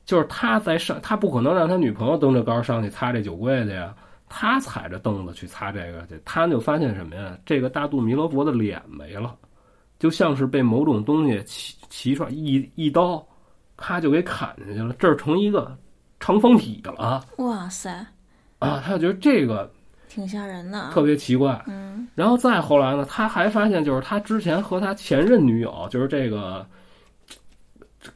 [0.05, 3.95] 就是他在上，他不可能让他女朋友蹬着高上去擦这酒柜去呀，
[4.37, 7.39] 他踩着凳子去擦这个去，他就发现什么呀？
[7.47, 9.37] 这个大肚弥勒佛的脸没了，
[10.01, 13.25] 就像是被某种东西骑骑出来一一刀，
[13.77, 15.79] 咔就给砍下去了，这儿成一个
[16.19, 17.25] 长方体了。
[17.39, 18.05] 哇塞，
[18.59, 19.73] 啊，他就觉得这个
[20.09, 20.91] 挺吓人的啊。
[20.93, 21.63] 特别奇怪。
[21.69, 26.67] 嗯然后再后来呢，他还发现，就是他之前和他前任女友，就是这个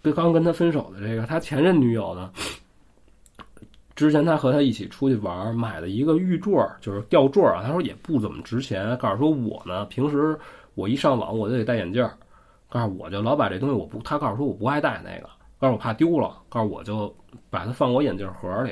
[0.03, 2.29] 跟刚跟他分手的这个他前任女友呢，
[3.99, 7.65] 之前他和他一起出去玩，买了一个玉坠儿，就是吊坠儿啊。
[7.67, 10.39] 他说也不怎么值钱，告诉说我呢，平时
[10.77, 12.17] 我一上网我就得戴眼镜儿，
[12.69, 17.13] 告诉我就老把这东西我不，他告诉说我不爱戴那个，告诉我怕丢了，告诉我就
[17.51, 18.71] 把它放我眼镜盒里。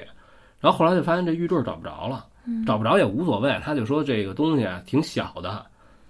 [0.60, 2.24] 然后后来就发现这玉坠儿找不着了。
[2.64, 5.66] 找不着也无所谓，他就说这个东西啊挺小的，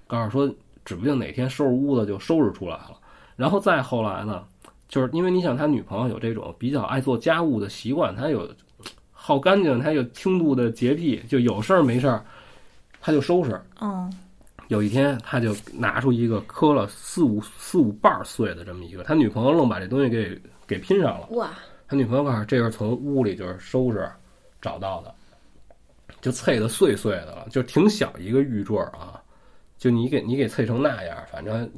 [0.07, 2.99] 告诉说指不定哪天收拾屋子就收拾出来了。
[3.37, 4.45] 然后再后来呢，
[4.87, 8.47] 就是因为你想他女朋友有这种比较爱做家务的习惯，他有
[9.27, 12.25] 好干净，他有轻度的洁癖，就有事儿没事儿
[13.01, 13.61] 他就收拾。
[13.81, 14.09] 嗯
[14.69, 21.27] 有一天，他就拿出一个磕了四五四五瓣碎的这么一个，他女朋友愣把这东西给给拼上了。
[21.31, 21.51] 哇，
[21.89, 24.09] 他女朋友告诉这是从屋里就是收拾
[24.63, 25.13] 找到的，
[26.21, 29.21] 就碎的碎碎的了，就挺小一个玉坠啊，
[29.77, 31.69] 就你给你给碎成那样，反正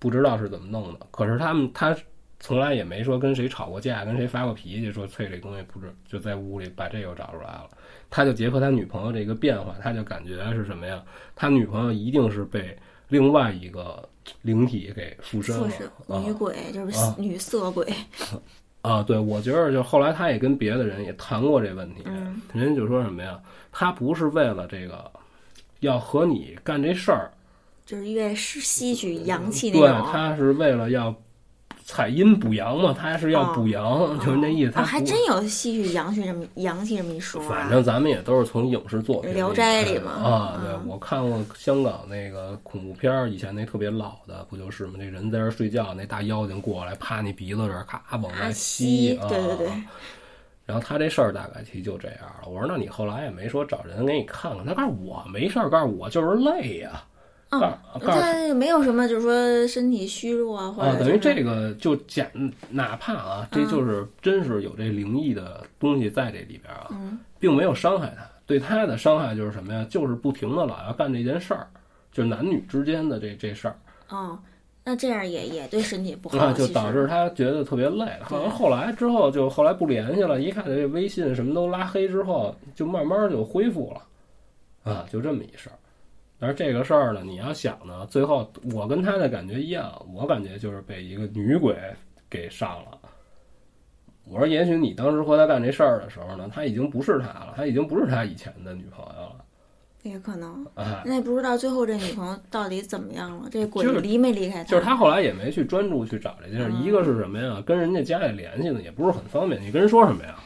[0.00, 1.06] 不知道是怎么弄的。
[1.12, 1.96] 可是他们他
[2.40, 7.68] 从来也没说跟谁吵过架，跟谁发过脾气，说翠这东西不是就在屋里把这又找出来了。
[8.10, 11.02] 他就结合他女朋友这个变化，他就感觉是什么呀？
[11.34, 12.76] 他女朋友一定是被
[13.08, 14.08] 另外一个
[14.42, 15.68] 灵体给附身了
[16.24, 17.86] 女鬼，就是啊女色鬼。
[18.80, 23.38] 啊，对，我觉得就后来他也跟别的人也谈过这问题，嗯人家就说什么呀？
[23.72, 25.10] 他不是为了这个
[25.80, 27.30] 要和你干这事儿，
[27.84, 30.12] 就是越是吸取阳气那对。
[30.12, 31.14] 他是为了要
[31.90, 34.72] 采阴补阳嘛，他是要补阳，就是那意思。
[34.72, 37.48] 他啊，还真有吸取阳气这么阳气这么一说啊。
[37.48, 44.96] 反正咱们也都是从影视作品聊斋里嘛啊，对嗯我看过香港那个恐怖片儿，以前那特别老的，不就是吗？
[44.98, 49.84] 那人在这儿睡觉，那大妖精过来趴你鼻子这儿，咔往外啊吸，啊对对对啊
[50.66, 52.46] 然后他这事儿大概其实就这样了。
[52.46, 57.02] 我说那你后来也没说找人给你看看，他告诉我没事儿，告诉我就是累呀、
[57.50, 57.60] 嗯
[58.00, 62.30] 他没有什么，就是说身体虚弱啊，或者啊，等于这个就简，
[62.70, 68.26] 哪怕啊，这嗯就是真是有这灵异的东西在这里边啊，嗯并没有伤害他。
[68.46, 69.86] 对他的伤害就是什么呀？
[69.90, 71.66] 就是不停的老要干这件事儿，
[72.12, 74.38] 就是男女之间的这这事儿哦，
[74.84, 78.06] 那这样也也对身体不好，啊，就导致他觉得特别累。
[78.22, 85.76] 好像后来之后就后来不联系了，一看这微信什么都拉黑之后，就慢慢就恢复了，啊，就这么一事儿。
[86.38, 91.76] 但是这个事儿呢，你要想呢，最后我跟他的感觉一样，我感觉就是被一个女鬼
[92.30, 92.98] 给上了。
[94.24, 99.36] 我说，也许你当时和他干这事儿的时候呢，他已经不是他了，他已经不是他以前的女朋友了，
[100.02, 100.64] 也可能。
[100.74, 104.70] 啊，那也不知道最后这女朋友到底怎么样了，这鬼就是离没离开他？
[104.70, 106.70] 就是他后来也没去专注去找这件事儿。
[106.70, 107.62] 嗯一个是什么呀？
[107.66, 110.36] 跟人家家里联系呢，也不是很方便，你跟人说什么呀？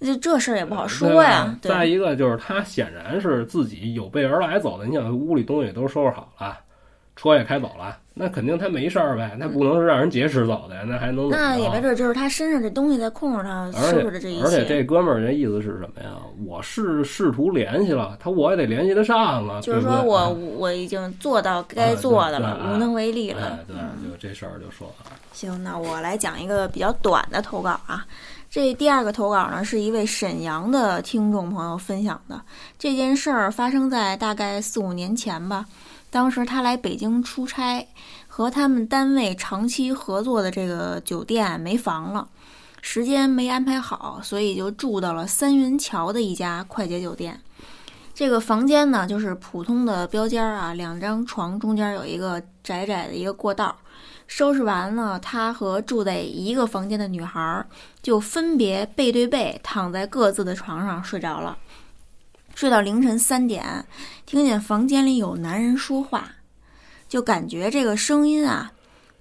[0.00, 1.56] 就这事儿也不好说呀。
[1.62, 6.58] 对再一个就是他显然是自己有备而来走的，你想屋里东西都收拾好了，
[7.14, 16.16] 车也开走了，那肯定他没事儿呗，那不能是让人劫持走的呀，那还能怎么着那也没准就是他身上这东西在控制他而收拾的这一切而且，这哥们儿这意思是什么呀？
[16.44, 23.58] 我是试图联系了他，我也得联系得上啊，就是说我我已经做到该做的了，无能为力哎了。
[23.66, 25.16] 对，就这事儿就说完了。
[25.32, 28.06] 行，那我来讲一个比较短的投稿啊。
[28.48, 32.40] 这第二个投稿呢，是一位沈阳的听众朋友分享的。
[32.78, 35.66] 这件事儿发生在大概四五年前吧。
[36.08, 37.86] 当时他来北京出差，
[38.26, 42.26] 和他们单位长期合作的这个酒店没房了，
[42.80, 47.38] 时间没安排好，所以就住到了三元桥的一家快捷酒店。
[48.14, 53.76] 这个房间呢，就是普通的标间儿啊，两张床中间有一个窄窄的一个过道。
[54.26, 57.64] 收拾完了，他和住在一个房间的女孩
[58.02, 61.56] 就分别背对背躺在各自的床上睡着了。
[62.54, 63.84] 睡到凌晨三点，
[64.24, 66.28] 听见房间里有男人说话，
[67.08, 68.72] 就感觉这个声音啊，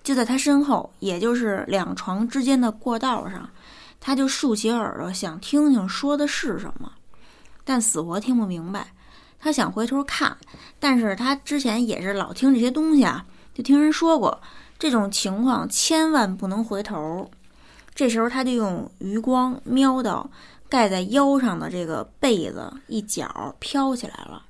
[0.04, 3.50] 就在他身后，也就是两床之间的过道上。
[4.00, 6.92] 他就竖起耳朵想听听说的是什么，
[7.64, 8.88] 但死活听不明白。
[9.40, 10.36] 他想回头看，
[10.80, 14.42] 但是他之前也是老听这些东西啊，就听人说过。
[14.86, 17.28] 这种情况千万不能回头。
[17.96, 20.30] 这时候他就用余光瞄到
[20.70, 24.44] 盖在腰上的这个被子一角飘起来了，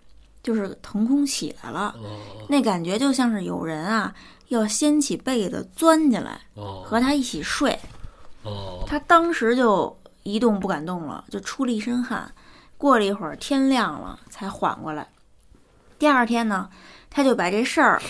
[0.43, 1.95] 就是腾空起来了。
[1.97, 2.19] 哦
[2.49, 4.13] 那感觉就像是有人啊
[4.49, 7.79] 要掀起被子钻进来哦和他一起睡。
[8.43, 12.29] 哦他当时就一动不敢动了，就出了一身汗。
[12.77, 15.07] 过了一会儿，天亮了才缓过来。
[15.97, 16.69] 第二天呢，
[17.09, 18.01] 他就把这事儿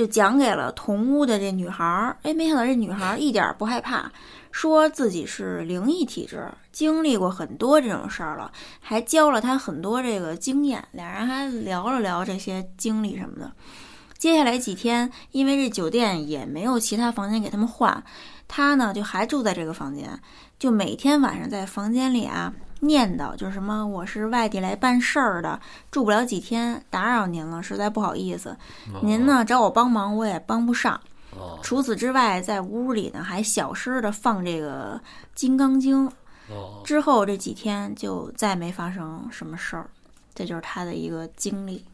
[0.00, 2.16] 就讲给了同屋的这女孩儿。
[2.22, 4.10] 哎，没想到这女孩儿一点儿不害怕，
[4.50, 10.82] 说自己是灵异体质，经历过很多这种事儿了，还教了他很多这个经验。
[10.92, 13.52] 俩人还聊了聊这些经历什么的。
[14.16, 18.02] 接下来几天，因为这酒店也没有其他房间给他们换，
[18.48, 20.18] 他呢就还住在这个房间，
[20.58, 22.50] 就每天晚上在房间里啊
[22.80, 25.60] 念叨，就是什么我是外地来办事儿的，
[25.90, 28.56] 住不了几天，打扰您了，实在不好意思。
[29.02, 31.00] 您呢找我帮忙，我也帮不上。
[31.38, 35.00] 哦除此之外，在屋里呢还小声的放这个
[35.34, 36.08] 《金刚经》。
[36.48, 39.88] 哦之后这几天就再没发生什么事儿，
[40.34, 41.84] 这就是他的一个经历。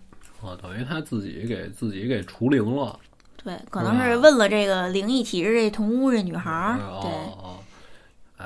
[0.41, 2.99] 哦，等于他自己给自己给除灵了。
[3.43, 7.11] 对，可能是问了这个灵异体质这同屋这女孩儿，哦对，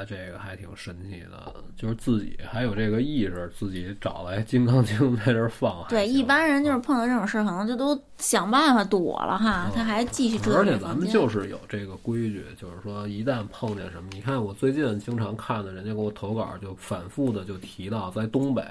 [0.06, 5.84] 这个还挺神奇的，就是自己还有这个意识，自己找来《金刚经》在这儿放。
[5.88, 11.08] 对，一般人就是碰到这种事儿，可能就都想办法躲了哈，他还继续住在而且咱们。
[11.08, 18.62] 就是有这个规矩，就是说一旦碰见什么，你看我最近经常看的，人家给我投稿就反复的就提到，在东北，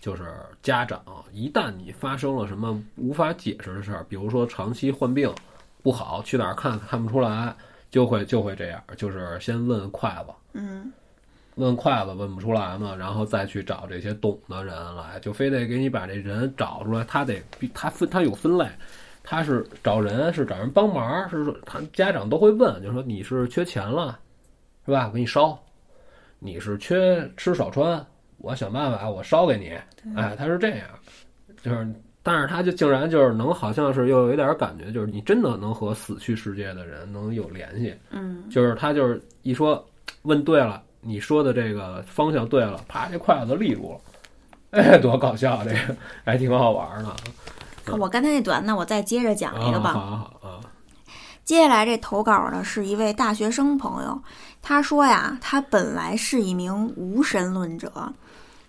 [0.00, 0.22] 就是
[0.62, 1.02] 家长
[1.32, 5.30] 一旦你发生了什么无法解释的事儿，比如说长期患病
[5.82, 7.54] 不好，去哪儿看看不出来，
[7.94, 10.92] 就会就会这样，就是先问筷子，嗯，
[11.54, 17.40] 问筷子问不出来嘛，然后再去找这些懂的人来，就非得给你把这人找出来，他得
[17.72, 18.66] 他分他有分类，
[19.22, 24.18] 他是找人是找人帮忙，是说他家长都会问，就说你是缺钱了，
[24.84, 25.06] 是吧？
[25.06, 25.56] 我给你烧，
[26.40, 28.04] 你是缺吃少穿，
[28.38, 29.68] 我想办法我烧给你，
[30.16, 30.88] 哎，他是这样，
[31.62, 31.94] 就是。
[32.26, 39.86] 但是他就竟然就是能，好像是又有一点感觉，就是你真的能和死去世界的人能有联系，嗯，就是他就是一说
[40.22, 45.94] 问对了，你说的这个方向对了，啪，这筷子就立住了，哎，多搞笑，这个
[46.24, 47.14] 还挺好玩的。
[47.98, 49.90] 我刚才那短，那我再接着讲一个吧。
[49.90, 50.60] 啊好好好啊，
[51.44, 54.18] 接下来这投稿呢是一位大学生朋友，
[54.62, 57.92] 他说呀，他本来是一名无神论者，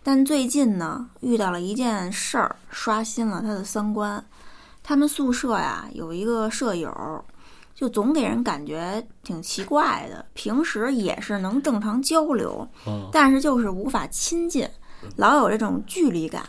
[0.08, 4.24] 但最近呢遇到了一件事儿，刷新了他的三观。
[4.84, 6.94] 他们宿舍呀有一个舍友，
[7.74, 14.70] 就总给人感觉挺奇怪的，平时也是能正常交流，嗯，但是就是无法亲近，
[15.16, 16.44] 老有这种距离感。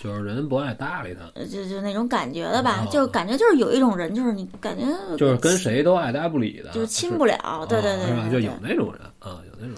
[0.00, 4.84] 就是人不爱搭理他，呃就就那种感觉的吧哦，就感觉就是有一种人，就是你感觉
[5.16, 7.82] 就是跟谁都爱搭不理的，就是亲不了，对？
[7.82, 9.74] 对对就有那种人啊，有那种，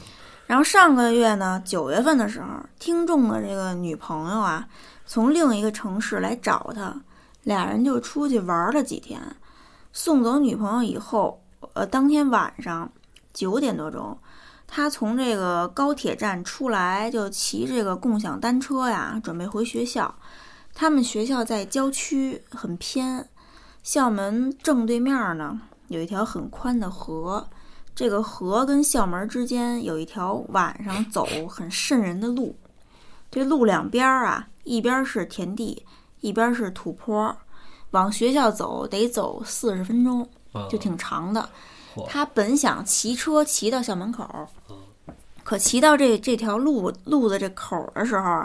[0.47, 2.47] 然后上个月呢，九月份的时候，
[2.79, 4.69] 听众的这个女朋友啊，
[5.05, 7.03] 从另一个城市来找他，
[7.43, 9.21] 俩人就出去玩了几天。
[9.93, 11.43] 送走女朋友以后，
[11.73, 12.91] 呃，当天晚上
[13.33, 14.17] 九点多钟，
[14.69, 20.15] 他从这个高铁站出来，就骑这个共享单车呀，准备回学校。
[20.75, 23.29] 他们学校在郊区，很偏，
[23.83, 27.49] 校门正对面呢有一条很宽的河。
[27.97, 32.55] 这个河跟校门之间有一条晚上走很瘆人的路，
[33.31, 35.83] 这路两边儿啊，一边是田地，
[36.21, 37.35] 一边是土坡，
[37.93, 41.49] 往学校走得走四十分钟，啊就挺长的。
[42.07, 44.29] 他本想骑车骑到校门口，
[45.43, 48.45] 可骑到这这条路路的这口儿的时候，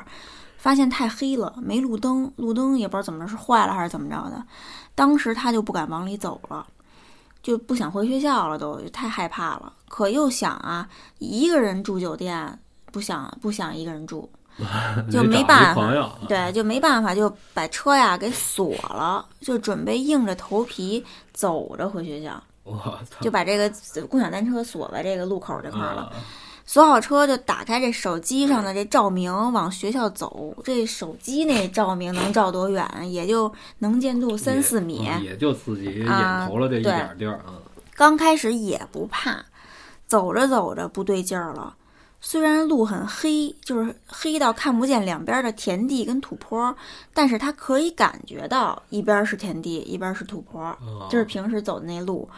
[0.56, 4.42] 发现太黑了，没路灯，路灯也不知道怎么着是坏了还是怎么着的。
[4.96, 6.66] 当时他就不敢往里走了。
[7.42, 9.74] 就不想回学校了都，太害怕了。
[9.88, 10.88] 可又想啊，
[11.20, 12.60] 一个人住酒店，
[12.92, 14.30] 不想不想一个人住，
[15.12, 15.92] 就没办法
[16.28, 22.78] 对，就没办法，就把车呀给锁了，就准备硬着头皮走着回学校，我
[23.10, 23.70] 操，就把这个
[24.08, 26.04] 共享单车锁在这个路口这块儿了。
[26.04, 26.14] 啊
[26.72, 32.90] 锁好车就打开这手机上的这照明往学校走，这手机那照明能照多远？
[33.12, 35.06] 也就能见度三四米。
[35.06, 37.60] 嗯也就自己啊眼头了这一对点地儿啊，
[37.94, 39.44] 刚开始也不怕，
[40.08, 41.76] 走着走着不对劲儿了。
[42.22, 46.74] 虽然路很黑，就是黑到看不见两边的田地跟土坡，
[47.14, 52.30] 但是他可以感觉到一边是田地，一边是土坡，啊这是平时走的那路。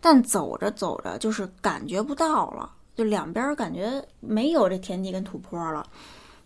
[0.00, 5.86] 但走着走着就是感觉不到了，就两边感觉没有这田地跟土坡了。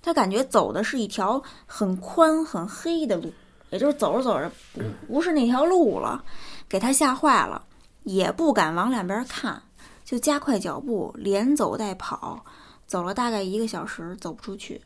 [0.03, 3.32] 他感觉走的是一条很宽很黑的路，
[3.70, 6.24] 也就是走着走着不不是那条路了，
[6.68, 7.64] 给他吓坏了。
[8.05, 9.61] 也不敢往两边看，
[10.05, 12.44] 就加快脚步，连走带跑，
[12.86, 14.80] 走了大概一个小时，走不出去，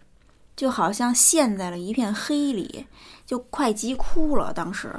[0.56, 2.86] 就好像陷在了一片黑里，
[3.26, 4.54] 就快急哭了。
[4.54, 4.98] 当时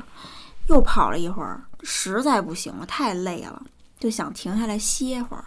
[0.70, 3.60] 又跑了一会儿，实在不行了，太累了，
[4.00, 5.44] 就想停下来歇会儿。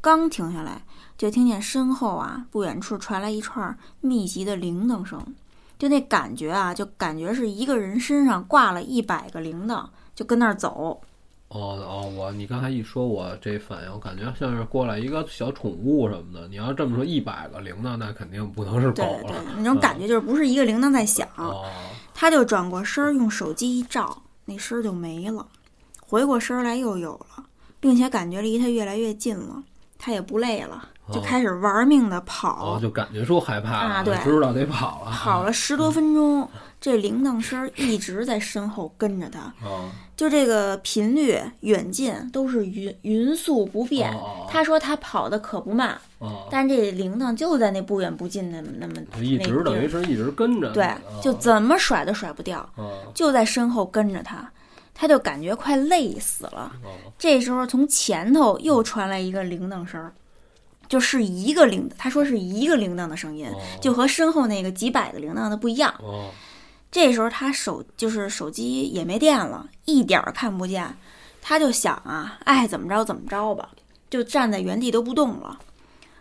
[0.00, 0.82] 刚停下来，
[1.18, 5.20] 就听见身后啊不远处传来一串密集的铃铛声，
[5.78, 9.84] 就那感觉啊，就感觉是一个人身上挂了一百个铃铛，
[10.14, 11.00] 就跟那儿走。
[11.48, 16.48] 哦哦，我你刚才一说，我这反应，我感觉像是过来一个小宠物什么的。
[16.48, 21.64] 你要这么说，一百个铃铛，那肯定不能是狗对对。，那种感觉就是不是一个铃铛在响，哦
[22.12, 25.46] 他就转过身儿，用手机一照，那声儿就没了。
[26.00, 27.46] 回过身儿来又有了，
[27.78, 29.62] 并且感觉离他越来越近了，
[29.98, 32.76] 他也不累了，就哦开始玩命的跑。
[32.76, 35.10] 哦，就感觉出害怕了，啊对知道得跑了。
[35.10, 36.48] 跑了十多分钟，
[36.80, 44.10] 这铃铛声儿一直在身后跟着他，哦就这个频率、远近都是匀匀速不变。
[44.48, 50.72] 他说他跑的可不慢，哦，但这铃铛就在那不远不近的那么就一直等于是一直跟着。
[50.72, 54.50] 对哦，就怎么甩都甩不掉，哦就在身后跟着他，
[54.96, 56.72] 他就感觉快累死了。
[56.82, 60.12] 哦这时候从前头又传来一个铃铛声儿，
[60.88, 65.94] 就是一个铃，他说是一个铃铛的声音，哦就和身后那个几百个铃铛的不一样。
[66.00, 66.30] 哦
[66.90, 70.96] 这时候他手就是手机也没电了，一点儿看不见，
[71.42, 73.68] 他就想啊，爱怎么着怎么着吧，
[74.08, 75.58] 就站在原地都不动了。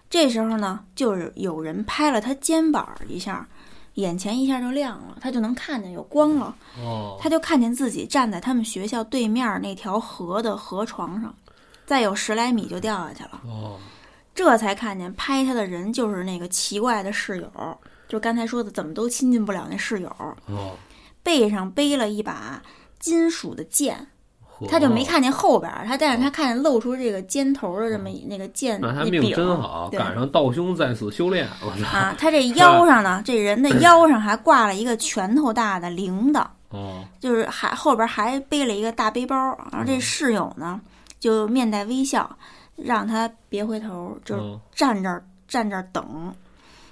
[0.09, 3.47] 这时候呢，就是有人拍了他肩膀一下，
[3.95, 6.55] 眼前一下就亮了，他就能看见有光了。
[6.77, 11.33] 哦他就看见自己站在他们学校对面那条河的河床上，
[11.85, 13.41] 再有十来米就掉下去了。
[13.45, 13.79] 哦
[14.33, 17.77] 这才看见拍他的人就是那个奇怪的室友，
[18.09, 20.09] 就刚才说的怎么都亲近不了那室友，
[20.47, 20.75] 哦，
[21.23, 22.61] 背上背了一把
[22.99, 24.07] 金属的剑，呵
[24.69, 31.47] 他就没看见后边儿，他但是他看见露出这个尖头的这么那个剑，那他命真好，赶上道兄在此修炼。
[31.61, 31.97] 我操！
[31.97, 36.45] 啊，他这 腰上呢，这人的腰上还挂了一个拳头大的铃铛。
[36.69, 39.35] 哦就是还后边还背了一个大背包，
[39.71, 40.81] 然后这室友呢
[41.19, 42.29] 就面带微笑，
[42.75, 46.33] 让他别回头，就站这儿站这儿等，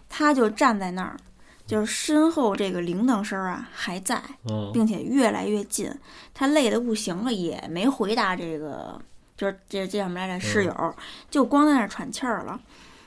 [0.10, 1.18] 他就站在那儿，
[1.66, 5.92] 就是身后这个铃铛声啊还在，哦并且越来越近，
[6.34, 9.02] 他累得不行了，也没回答这个，
[9.36, 10.46] 就是这这叫什么来着？
[10.46, 10.96] 室友
[11.30, 12.60] 就光在那儿喘气儿了。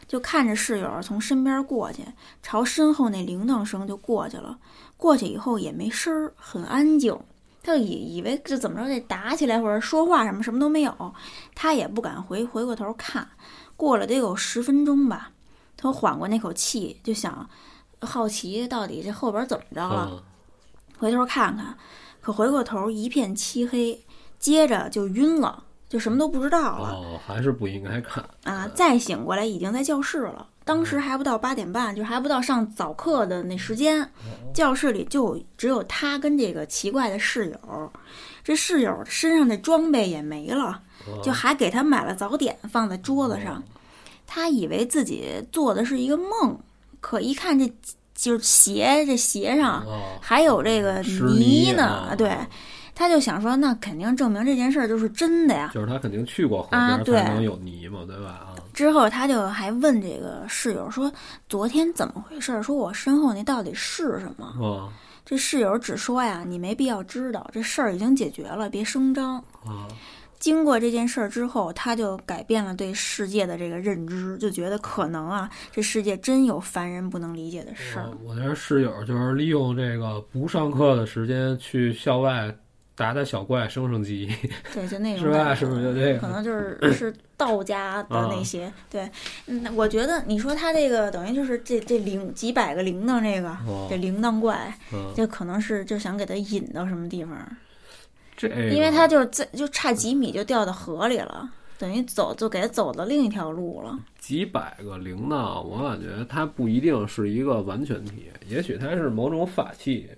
[0.08, 2.04] 就看着室友从身边过去，
[2.40, 4.56] 朝身后那铃铛声就过去了。
[4.96, 7.18] 过去以后也没声儿，很安静。
[7.60, 11.14] 他就以以为这怎么着得打起来或者说话什么什么都没有，
[11.56, 13.28] 他也不敢回回过头看。
[13.76, 15.32] 过了得有十分钟吧，
[15.76, 17.50] 他缓过那口气，就想
[18.06, 20.08] 好奇到底这后边怎么着了。
[20.12, 20.22] 嗯。
[20.98, 21.76] 回头看看，
[22.22, 24.02] 可回过头一片漆黑，
[24.38, 28.24] 接着就晕了，就什么都不知道了、哦，还是不应该看。
[28.44, 28.66] 啊！
[28.74, 34.10] 再醒过来已经在教室了，当时还不到八点半，就还不到上早课的那时间，
[34.54, 37.92] 教室里就只有他跟这个奇怪的室友，
[38.42, 40.80] 这室友身上的装备也没了，
[41.22, 43.62] 就还给他买了早点放在桌子上，
[44.26, 46.58] 他以为自己做的是一个梦，
[47.00, 47.70] 可一看这
[48.16, 49.84] 就是鞋，这鞋上。
[49.86, 51.00] 哦还有这个
[51.38, 52.36] 泥呢，对，
[52.94, 55.70] 他就想说，那肯定证明这件事儿就是真的呀。
[55.72, 58.30] 就是他肯定去过河边才能有泥嘛，对吧？
[58.30, 61.12] 啊，之后他就还问这个室友说，
[61.48, 62.62] 昨天怎么回事儿？
[62.62, 64.52] 说我身后那到底是什么？
[64.58, 64.90] 哦
[65.24, 69.36] 这室友只说呀，你没必要知道，这事儿已经解决了，别声张。
[69.64, 69.88] 啊
[70.38, 78.06] 经过这件事儿之后，他就改变了对世界的这个认知，就觉得可能啊，这世界真有凡人不能理解的事儿。
[78.22, 82.54] 我我那室友就是利用这个不上课的时间去校外
[82.94, 84.30] 打打小怪、升升级，
[84.72, 85.54] 对，就那 种是吧？
[85.54, 86.18] 是不是就这个？
[86.18, 89.06] 可能就是 是道家的啊那些，对，
[89.46, 97.36] 嗯，我觉得你说他这个等于就是这这铃几百个铃铛，这个、哦这铃铛怪，嗯，可能是就想给他引到什么地方，
[98.36, 103.98] 这个因为他就在就差几米就掉到河里了，等于走就给他走到另一条路了。
[104.18, 110.08] 几百个铃铛，我感觉它不一定是一个完全体，也许它是某种法器，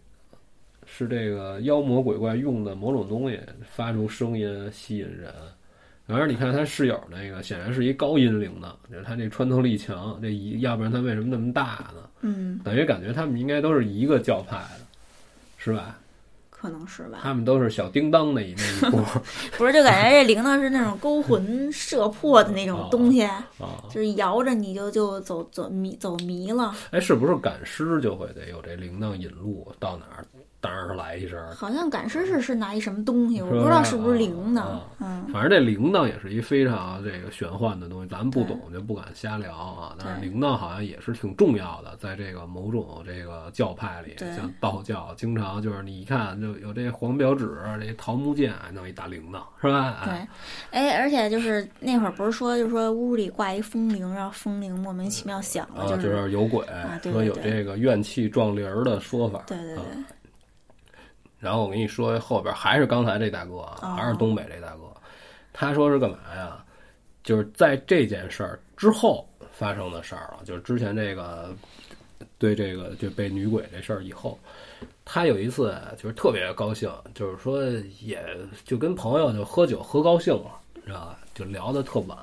[0.86, 3.38] 是这个妖魔鬼怪用的某种东西，
[3.70, 5.32] 发出声音吸引人。
[6.06, 12.08] 然而，你看他室友那个，显然是一高音铃铛，就是他这穿透力强，这一要不然他为什么那么大呢？
[12.22, 14.86] 嗯，等于感觉他们应该都是一个教派的，
[15.58, 15.98] 是吧？
[16.60, 19.00] 可能是吧，他们都是小叮当的一那一波
[19.56, 23.40] 不是就感觉这铃铛是那种勾魂摄魄的那种东西，啊。
[23.88, 26.74] 就是摇着你就就走走迷走迷了。
[26.90, 30.24] 哎，是不是赶尸就会得有这铃铛引路，到哪儿
[30.60, 31.38] 当儿来一声？
[31.54, 34.78] 好像赶尸是是拿一什么东西，我不知道是不是铃铛
[35.32, 39.94] 反正这铃铛也是一非常这个玄幻的东西，咱们不懂就不敢瞎聊啊。
[39.98, 50.02] 但是铃铛好像也是挺重要的，在这个某种这个教派里，像道教，经常就是你一看就有这黄表纸、这桃木剑，弄一大铃铛，是吧？
[50.04, 50.28] 对，
[50.72, 59.42] 哎，而且就是那会儿不是说，就是说屋里挂一风铃，然后风铃莫名其妙响了，啊，就就是是有鬼，啊对说有这个怨气撞铃儿的说法。
[59.46, 59.84] 对对对啊，
[61.38, 64.82] 然后我跟你说后边还是刚才这大哥啊，哦还是东北这大哥，
[65.52, 66.64] 他说是干嘛呀？
[67.22, 71.54] 就是在这件事儿之后发生的事儿了，就是之前这个
[72.38, 74.38] 对这个就被女鬼这事儿以后，
[75.04, 77.62] 他有一次啊就是特别高兴，就是说
[78.00, 78.20] 也
[78.64, 81.18] 就跟朋友就喝酒喝高兴了，你知道吧？
[81.34, 82.18] 就聊得特晚，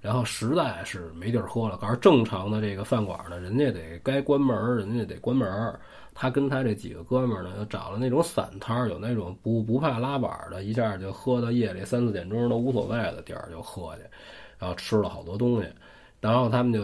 [0.00, 5.78] 然后实在是没地儿喝了，可是正常的这个饭馆呢，人家得该关门，人家得关门儿。
[6.20, 14.02] 他跟他这几个哥们儿呢，又找了那种散摊儿，有那种不不怕拉板的，一下就喝到夜里三四点钟都无所谓的地儿就喝去，
[14.58, 15.68] 然后吃了好多东西，
[16.20, 16.82] 然后他们就，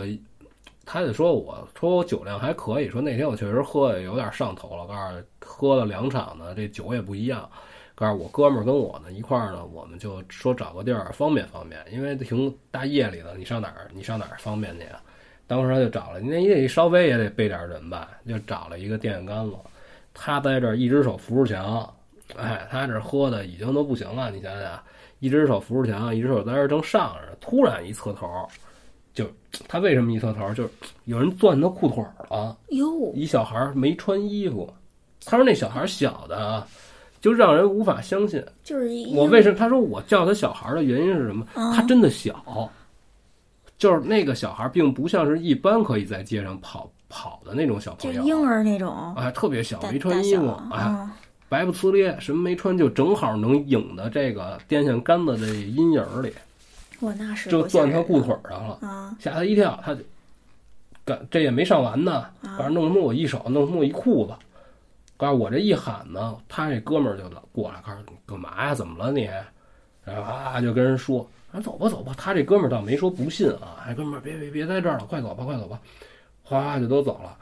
[0.87, 7.47] 他就说我说我酒量还可以，说那天我确实喝的有点上头了，告诉喝了两场呢，这酒也不一样，
[7.95, 15.03] 告诉我哥们儿跟我呢一块儿呢，我们就说找个地儿方便方便，因为挺大夜里的，你上哪儿你上哪儿方便去啊？
[15.47, 19.53] 当时他就找了，那也得稍微也得备点人吧，就找了一个电线杆子，
[20.13, 21.89] 他在这儿一只手扶着墙，
[22.37, 24.79] 哎，他这喝的已经都不行了，你想想，
[25.21, 28.27] 一只手扶着墙，一只手在这儿正上着，突然一侧头，
[29.15, 29.25] 就
[29.69, 30.53] 他为什么一侧头？
[30.53, 30.71] 就是
[31.05, 34.69] 有人攥他裤腿儿了，哟，一小孩儿没穿衣服，
[35.25, 36.67] 他说那小孩儿小的啊，
[37.21, 38.45] 就让人无法相信。
[38.65, 39.57] 就是我为什么？
[39.57, 41.47] 他说我叫他小孩儿的原因是什么？
[41.55, 42.71] 啊他真的小，
[43.79, 49.15] 就是那个小孩并不像是一般可以在街上跑跑的那种小朋友，就婴儿那种。
[49.17, 51.17] 哎，特别小，没穿衣服，哎，啊
[51.49, 56.33] 白不呲咧，什么没穿，就正好能影到这个电线杆子的阴影里，
[57.01, 59.17] 哇，那是就攥他裤腿上了，啊。
[59.21, 60.01] 吓他一跳，他就
[61.05, 64.33] 干这也没上完呢，反正弄他妈我一手，弄他妈我一裤子，
[65.17, 68.75] 告诉我这一喊呢，他这哥们儿就老过来，告诉你干嘛呀？
[68.75, 69.31] 怎么了你？
[70.05, 75.81] 然后啊就跟人说，啊走吧走吧，他这哥们儿倒没说不信啊，哎哥们儿别别别在这儿了，快走吧快走吧，
[76.43, 77.37] 哗就都走了。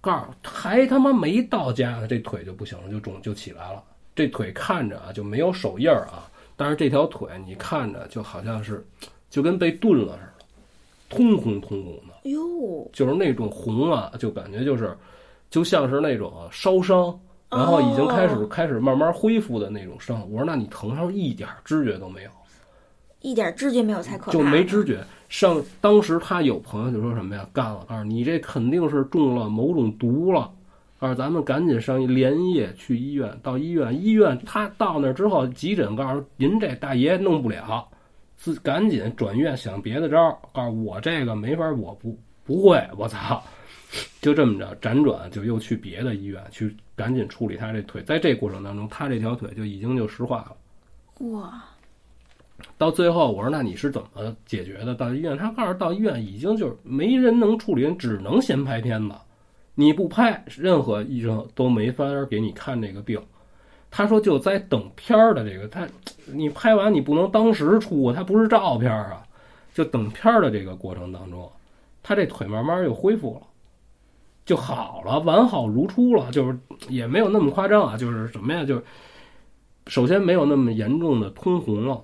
[0.00, 3.82] 告诉还他妈没到家呢，这腿就不行了，就肿就起来了。
[4.14, 8.86] 这腿看着啊就没有手印儿啊，但是这条腿你看着就好像是
[9.28, 12.30] 就跟被炖了似的，通红通红的。
[12.30, 14.96] 哟，就是那种红啊，就感觉就是，
[15.50, 17.18] 就像是那种啊烧伤，
[17.50, 20.20] 然后已经开始、哦开始慢慢恢复的那种伤。
[20.30, 22.30] 我说那你疼，他说一点知觉都没有，
[23.20, 25.04] 一点知觉没有才可怕，就没知觉。
[25.28, 30.50] 上当时他有朋友就说什么呀，干了，告诉你这肯定是中了某种毒了。
[30.98, 37.86] 告诉咱们赶紧上连夜去医院，到医院，医院他到那之后，急诊告诉您这大爷弄不了，
[38.36, 40.36] 自赶紧转院想别的招儿。
[40.52, 43.42] 告诉我这个没法儿，我不不会，我操！
[44.20, 48.02] 就这么着辗转，就又去别的医院去赶紧处理他这腿。
[48.02, 50.56] 在这过程当中，他这条腿就已经就石化了。
[51.28, 51.64] 哇，
[52.76, 54.94] 到最后，我说那你是怎么解决的？
[54.94, 59.14] 到医院，他告诉到医院已经就是没人能处理，只能先拍片子。
[59.74, 63.20] 你不拍，任何医生都没法给你看这个病。
[63.90, 65.86] 他说就在等片儿的这个，他
[66.26, 69.24] 你拍完你不能当时出他，不是照片啊。
[69.72, 71.48] 就等片儿的这个过程当中，
[72.02, 73.46] 他这腿慢慢又恢复了，
[74.44, 76.28] 就好了，完好如初了。
[76.32, 78.64] 就是也没有那么夸张啊，就是什么呀？
[78.64, 78.82] 就是
[79.86, 82.02] 首先没有那么严重的通红了。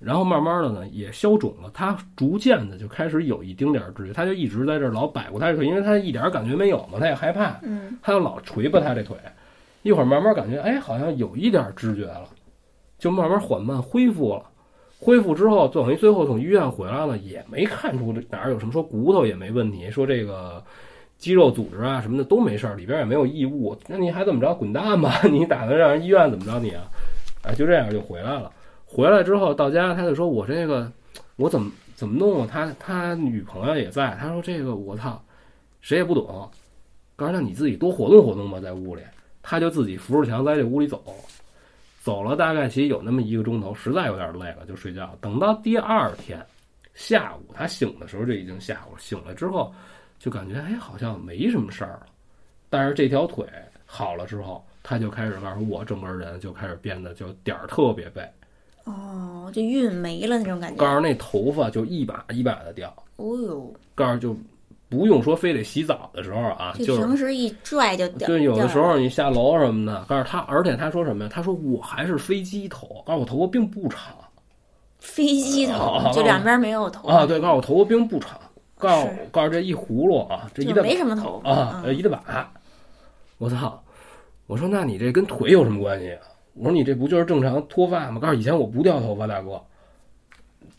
[0.00, 9.16] 然后慢慢的呢，也消肿了，他逐渐的就开始有一丁点儿知觉，他就一直在这儿老摆过他这腿，因为他一点感觉没有嘛，他也害怕，嗯，他就老捶吧他这腿，
[9.82, 12.28] 一会儿慢慢感觉，哎，好像有一点儿知觉了，
[12.98, 14.42] 就慢慢缓慢恢复了。
[15.00, 20.62] 恢复之后，等于最后从医院回来了，也没看出这哪儿有什么，说骨头也没问题，说这个
[21.18, 24.52] 肌肉组织啊什么的都没事儿，里边也没有异物，那你还怎么着？
[24.54, 25.22] 滚蛋吧！
[25.30, 26.82] 你打算让人医院怎么着你啊？
[27.42, 28.50] 哎，就这样就回来了。
[28.90, 30.90] 回来之后到家，他就说我这个
[31.36, 32.48] 我怎么怎么弄啊？
[32.50, 35.22] 他他女朋友也在，他说这个我操，
[35.82, 36.50] 谁也不懂，
[37.14, 39.02] 告诉他你自己多活动活动吧，在屋里。
[39.42, 41.02] 他就自己扶着墙在这屋里走，
[42.02, 45.14] 走了大概其实有那么一个钟头，实在有点累了就睡觉。
[45.20, 46.44] 等到第二天
[46.94, 49.72] 下午他醒的时候就已经下午，醒了之后
[50.18, 52.06] 就感觉哎好像没什么事儿了，
[52.70, 53.46] 但是这条腿
[53.84, 58.26] 好了之后，他就开始告诉我整个人就开始变得就点儿特别背。
[58.88, 60.76] 哦，就晕没了那种感觉。
[60.76, 64.36] 告诉那头发就一把一把的掉，哦呦，告诉就
[64.88, 68.26] 不用说非得洗澡的时候啊，就就是平时一拽就掉。
[68.26, 71.30] 对，有的时候你下楼什么的，告诉他，而且他说什么呀？
[71.32, 74.00] 他说我还是飞机头，告诉我头发并不长
[74.98, 78.40] 飞机头啊，就两边没有头啊，对，告诉我头发并不长，
[78.76, 82.50] 告诉告诉这一葫芦啊，这一大没什么头发啊，呃一大把，
[83.38, 83.82] 我操！
[84.46, 86.22] 我说那你这跟腿有什么关系啊？
[86.58, 88.20] 我说你这不就是正常脱发吗？
[88.20, 89.60] 告诉以前我不掉头发，大哥。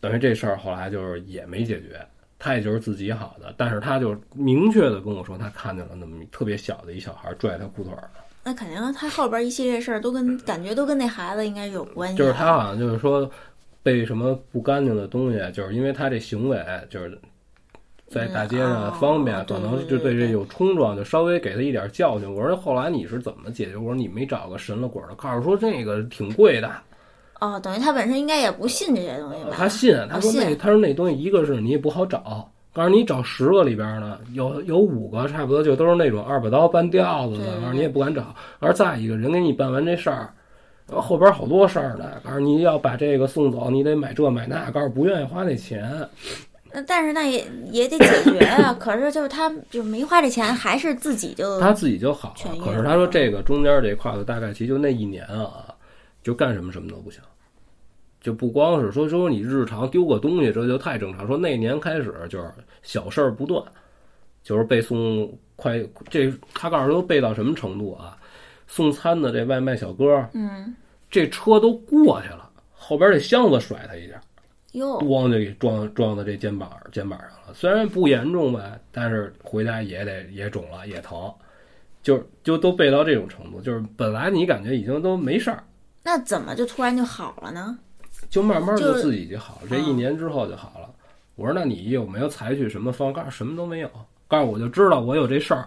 [0.00, 2.00] 等于这事儿后来就是也没解决，
[2.38, 8.08] 他也就是自己好的，但是他就明确的跟我说，他看见了那么特别小的一小孩拽他裤腿儿，
[8.44, 12.16] 那肯定他后边一系列事儿都跟感觉都跟那孩子应该有关系。
[12.16, 13.30] 就是他好像就是说
[13.82, 17.18] 被什么不干净的东西，就是因为他这行为就是。
[18.10, 22.28] 在大街上方便，可能就对这有冲撞，就稍微给他一点教训。
[22.28, 23.76] 我说后来你是怎么解决？
[23.76, 26.68] 我说你没找个神了鬼的，告诉说这个挺贵的，
[27.38, 29.50] 哦，等于他本身应该也不信这些东西吧？
[29.52, 38.34] 他信，他说那信他说那东西一个是你也不好找，告诉你找十个里边呢，有有五个差不多就都是那种二把刀半吊子的，你也不敢找。
[38.58, 40.28] 而再一个人给你办完这事儿，
[40.88, 45.88] 然后后边好多事儿呢，告诉你要把这个送走，你得买这买那，告诉不愿意花那钱。
[46.72, 48.72] 那但是那也也得解决啊。
[48.78, 52.64] 可是就是他就没花这钱，还是自己就他自己就好了。
[52.64, 55.74] 可是他说这个中间这块子大概其就那一年啊，
[56.22, 57.20] 就干什么什么都不行，
[58.20, 61.26] 就不光是说说你日常丢个东西这就太正常。
[61.26, 62.52] 说那年开始就是
[62.82, 63.62] 小事儿不断，
[64.42, 68.16] 就是被送快这他告诉都背到什么程度啊？
[68.66, 70.72] 送餐的这外卖小哥，嗯
[71.10, 74.14] 这车都过去了，后边这箱子甩他一下。
[74.72, 74.98] 哟。
[75.00, 81.32] 咣就给撞撞到这肩膀肩膀上了，虽然不严重吧，但是回家也得也肿了也疼，
[82.02, 85.62] 就就都背到这种程度，就是本来你感觉已经都没事儿，
[86.02, 87.78] 那怎么就突然就好了呢？
[88.28, 90.88] 就慢慢就就自己就好了，这一啊年之后就好了。
[91.36, 93.30] 我说那你有没有采取什么方法？
[93.30, 93.90] 什么都没有，
[94.28, 95.66] 告诉我就知道我有这事儿，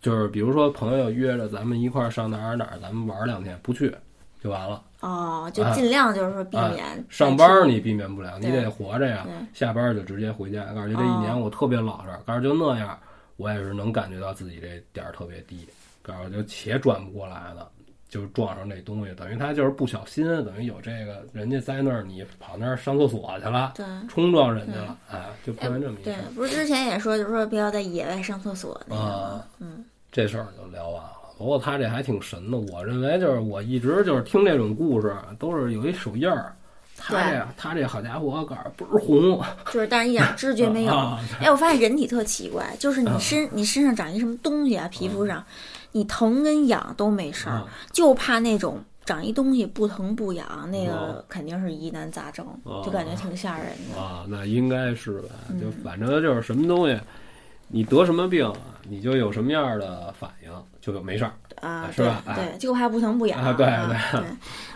[0.00, 3.94] 就是比如说朋友约着咱们一块儿上哪儿哪儿，咱们玩两天，不去
[4.42, 4.82] 就完了。
[5.00, 9.26] 哦，就尽量就是说避免啊上班儿你避免不了，你得活着呀。
[9.54, 10.64] 下班儿就直接回家。
[10.74, 12.98] 告诉你这一哦年我特别老实，告诉就那样，
[13.36, 15.68] 我也是能感觉到自己这点儿特别低。
[16.02, 17.68] 告诉就且转不过来了，
[18.08, 23.84] 就撞上这东西，等于他就是不小心，等于有这个人家在那儿，你跑那儿上厕所去了，对。
[24.08, 29.46] 冲撞人家了，哎，就碰见这么一事对，不是之前也说，就是说不要在野外上厕所那个啊？
[29.58, 31.17] 嗯，这事儿就聊完了。
[31.38, 36.52] 不过他这还挺神的，我认为就是我一直就是听这种故事，都是有一手印儿。
[37.00, 39.40] 他这他这好家伙，杆儿倍儿红，
[39.72, 40.92] 就是但是一点知觉没有。
[40.94, 45.42] 啊哎，我发现人体特奇怪，就是你身你身上长一什么东西啊，皮肤上，
[45.92, 54.02] 你疼跟痒都没事儿啊，就怕那种长一东西不疼不痒，那个哦肯定是疑难杂症哦，就感觉挺吓人的。
[54.02, 55.28] 啊，那应该是吧？
[55.50, 56.98] 嗯就反正就是什么东西，
[57.68, 60.50] 你得什么病啊，你就有什么样的反应，
[60.80, 61.32] 就有没事儿。
[61.60, 63.42] 啊，是吧对对，就怕不疼不痒。
[63.42, 64.24] 啊对对。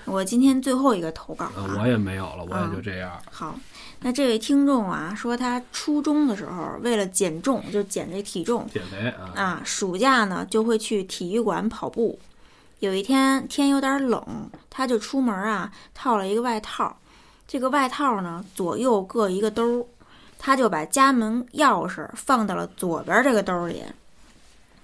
[0.05, 3.17] 我今天最后一个投稿啊啊，我也没有了，我啊也就这样。
[3.31, 3.57] 好，
[4.01, 12.19] 那这位听众啊，说他初中的时候为了减重，就减这体重减肥啊，啊，暑假呢就会去体育馆跑步。
[12.81, 16.99] 有一天天有点冷，他就出门啊，套了一个外套。
[17.47, 19.87] 这个外套呢左右各一个兜儿，
[20.45, 23.85] 他就把家门钥匙放到了左边这个兜里。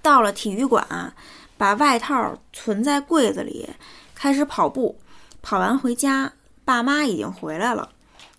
[0.00, 1.12] 到了体育馆，
[1.56, 3.68] 把外套存在柜子里，
[4.14, 4.96] 开始跑步。
[5.42, 6.32] 跑完回家，
[6.64, 7.88] 爸妈已经回来了，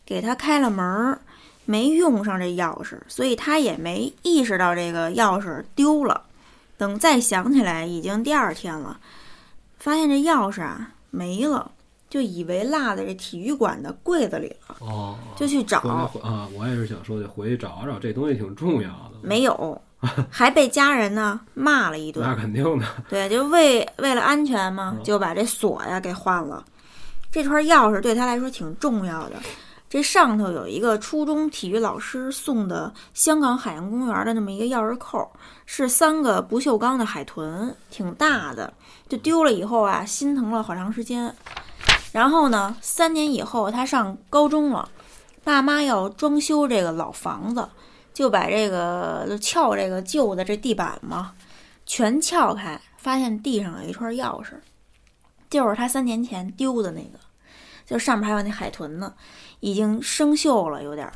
[0.06, 1.20] 给他开了门，
[1.66, 6.24] 没用上这钥匙，所以他也没意识到这个钥匙丢了。
[6.78, 8.98] 等再想起来，已经第二天了，
[9.78, 11.72] 发现这钥匙啊没了，
[12.10, 19.12] 就以为落在这体育馆的柜子里了，哦，就去找，啊，我也是想说，得回去找找，这东西挺重要的。
[19.22, 19.80] 没有，
[20.30, 22.28] 还被家人呢骂了一顿。
[22.28, 26.66] 那肯定的， 对，就为为了安全嘛，嗯就把这锁呀给换了。
[27.32, 29.36] 这串钥匙对他来说挺重要的，
[29.88, 35.30] 这上头有一个初中体育老师送的香港海洋公园的那么一个钥匙扣，
[35.68, 38.74] 是三个不锈钢的海豚，挺大的。
[39.08, 41.32] 就丢了以后啊，心疼了好长时间。
[42.12, 44.90] 然后呢，三年以后他上高中了，
[45.44, 47.70] 爸妈要装修这个老房子，
[48.14, 51.34] 就把这个就撬这个旧的这地板嘛，
[51.86, 54.54] 全撬开，发现地上有一串钥匙，
[55.50, 57.20] 就是他三年前丢的那个，
[57.86, 59.14] 就上面还有那海豚呢，
[59.60, 61.14] 已经生锈了，有点儿。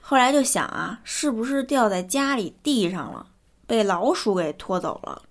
[0.00, 3.26] 后来就想啊，是不是掉在家里地上了，
[3.66, 5.22] 被老鼠给拖走了？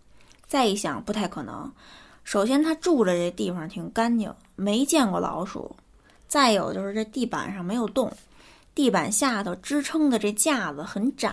[0.47, 1.71] 再一想，不太可能。
[2.23, 5.75] 首先，他住的这地方挺干净，没见过老鼠。
[6.27, 8.11] 再有就是这地板上没有洞，
[8.73, 11.31] 地板下头支撑的这架子很窄，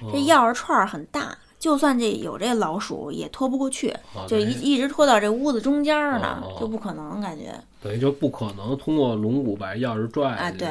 [0.00, 7.52] 这哦钥匙串儿很大，就算这有这老鼠也拖不过去，哦就一一直拖到这屋子中间儿呢就不可能感觉。
[7.82, 10.70] 等于就不可能通过龙骨把钥匙拽下去啊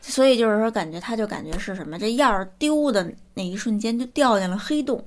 [0.00, 1.98] 所以就是说，感觉他就感觉是什么？
[1.98, 5.04] 这钥匙丢的那一瞬间就掉进了黑洞，哦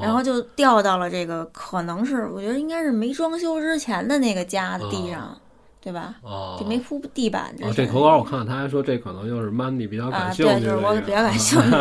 [0.00, 5.36] 然后就掉到了这个可能是我觉得应该是没装修之前的那个家的地上，
[5.80, 6.14] 对吧？
[6.22, 11.76] 哦，就没铺地板这投稿我看他还说这可能就是 Mandy 比较啊，感兴对，趣的一个就是我比较感兴趣。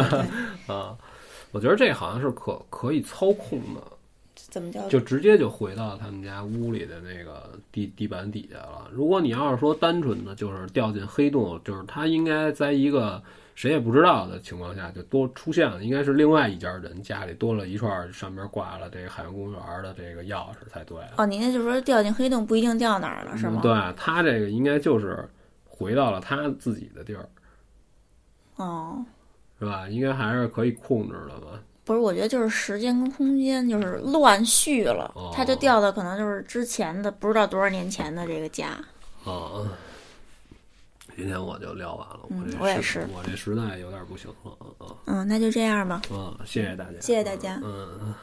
[0.74, 0.98] 啊，
[1.52, 3.82] 我觉得这好像是可可以操控的，
[4.36, 4.88] 怎么叫？
[4.90, 8.88] 就直接就回到他们家屋里的那个地地板底下了。
[8.92, 13.22] 如果你要是说单纯的就是掉进黑洞，就是他应该在一个
[13.56, 20.98] 谁也不知道的情况下就多出现了，应该是另外一家人家里多了一串上面挂了这个海洋公园的这个钥匙才对。
[21.18, 23.62] 哦，您那就是说掉进黑洞不一定掉哪儿了，是吗？
[23.62, 25.30] 嗯对他这个应该就是
[25.66, 27.30] 回到了他自己的地儿，
[28.56, 29.04] 哦，
[29.60, 29.88] 是吧？
[29.90, 31.60] 应该还是可以控制的吧？
[31.84, 38.68] 不是，我觉得就是时间跟空间就是乱序了，哦它就掉的可能就是之前的不知道多少年前的这个家。
[39.26, 39.68] 啊，
[41.16, 46.02] 今天我就聊完了，嗯我这我也是我这实在有点不行了嗯嗯，那就这样吧。
[46.10, 46.46] 啊啊！
[46.46, 48.14] 谢谢大家，谢谢大家嗯。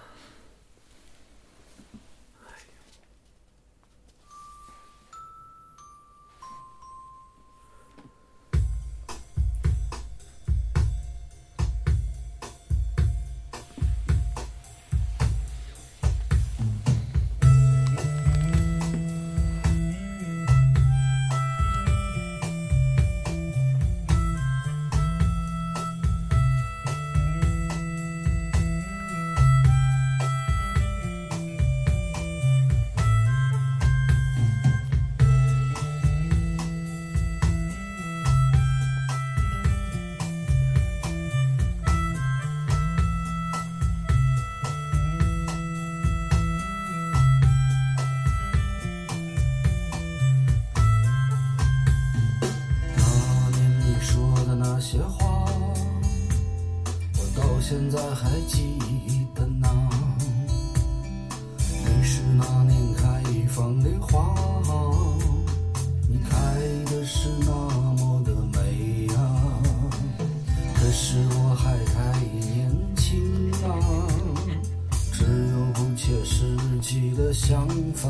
[76.88, 78.08] 己的想法。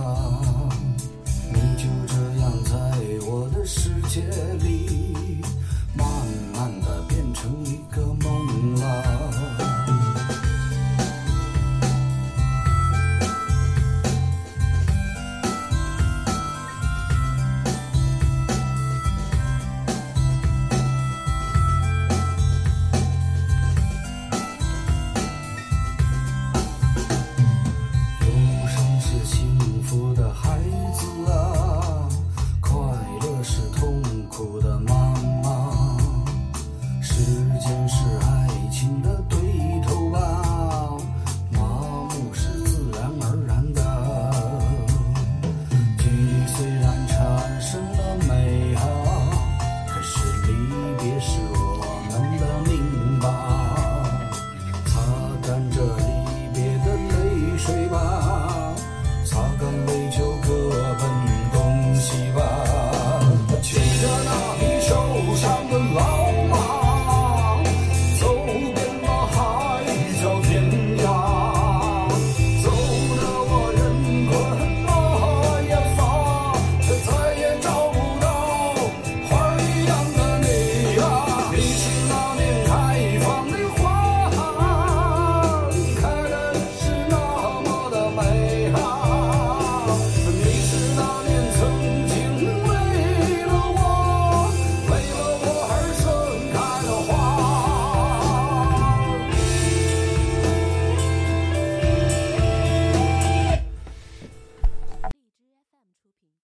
[1.51, 2.71] 你就这样在
[3.27, 4.21] 我的世界
[4.63, 5.43] 里，
[5.97, 6.07] 慢
[6.55, 9.08] 慢的变成一个梦了。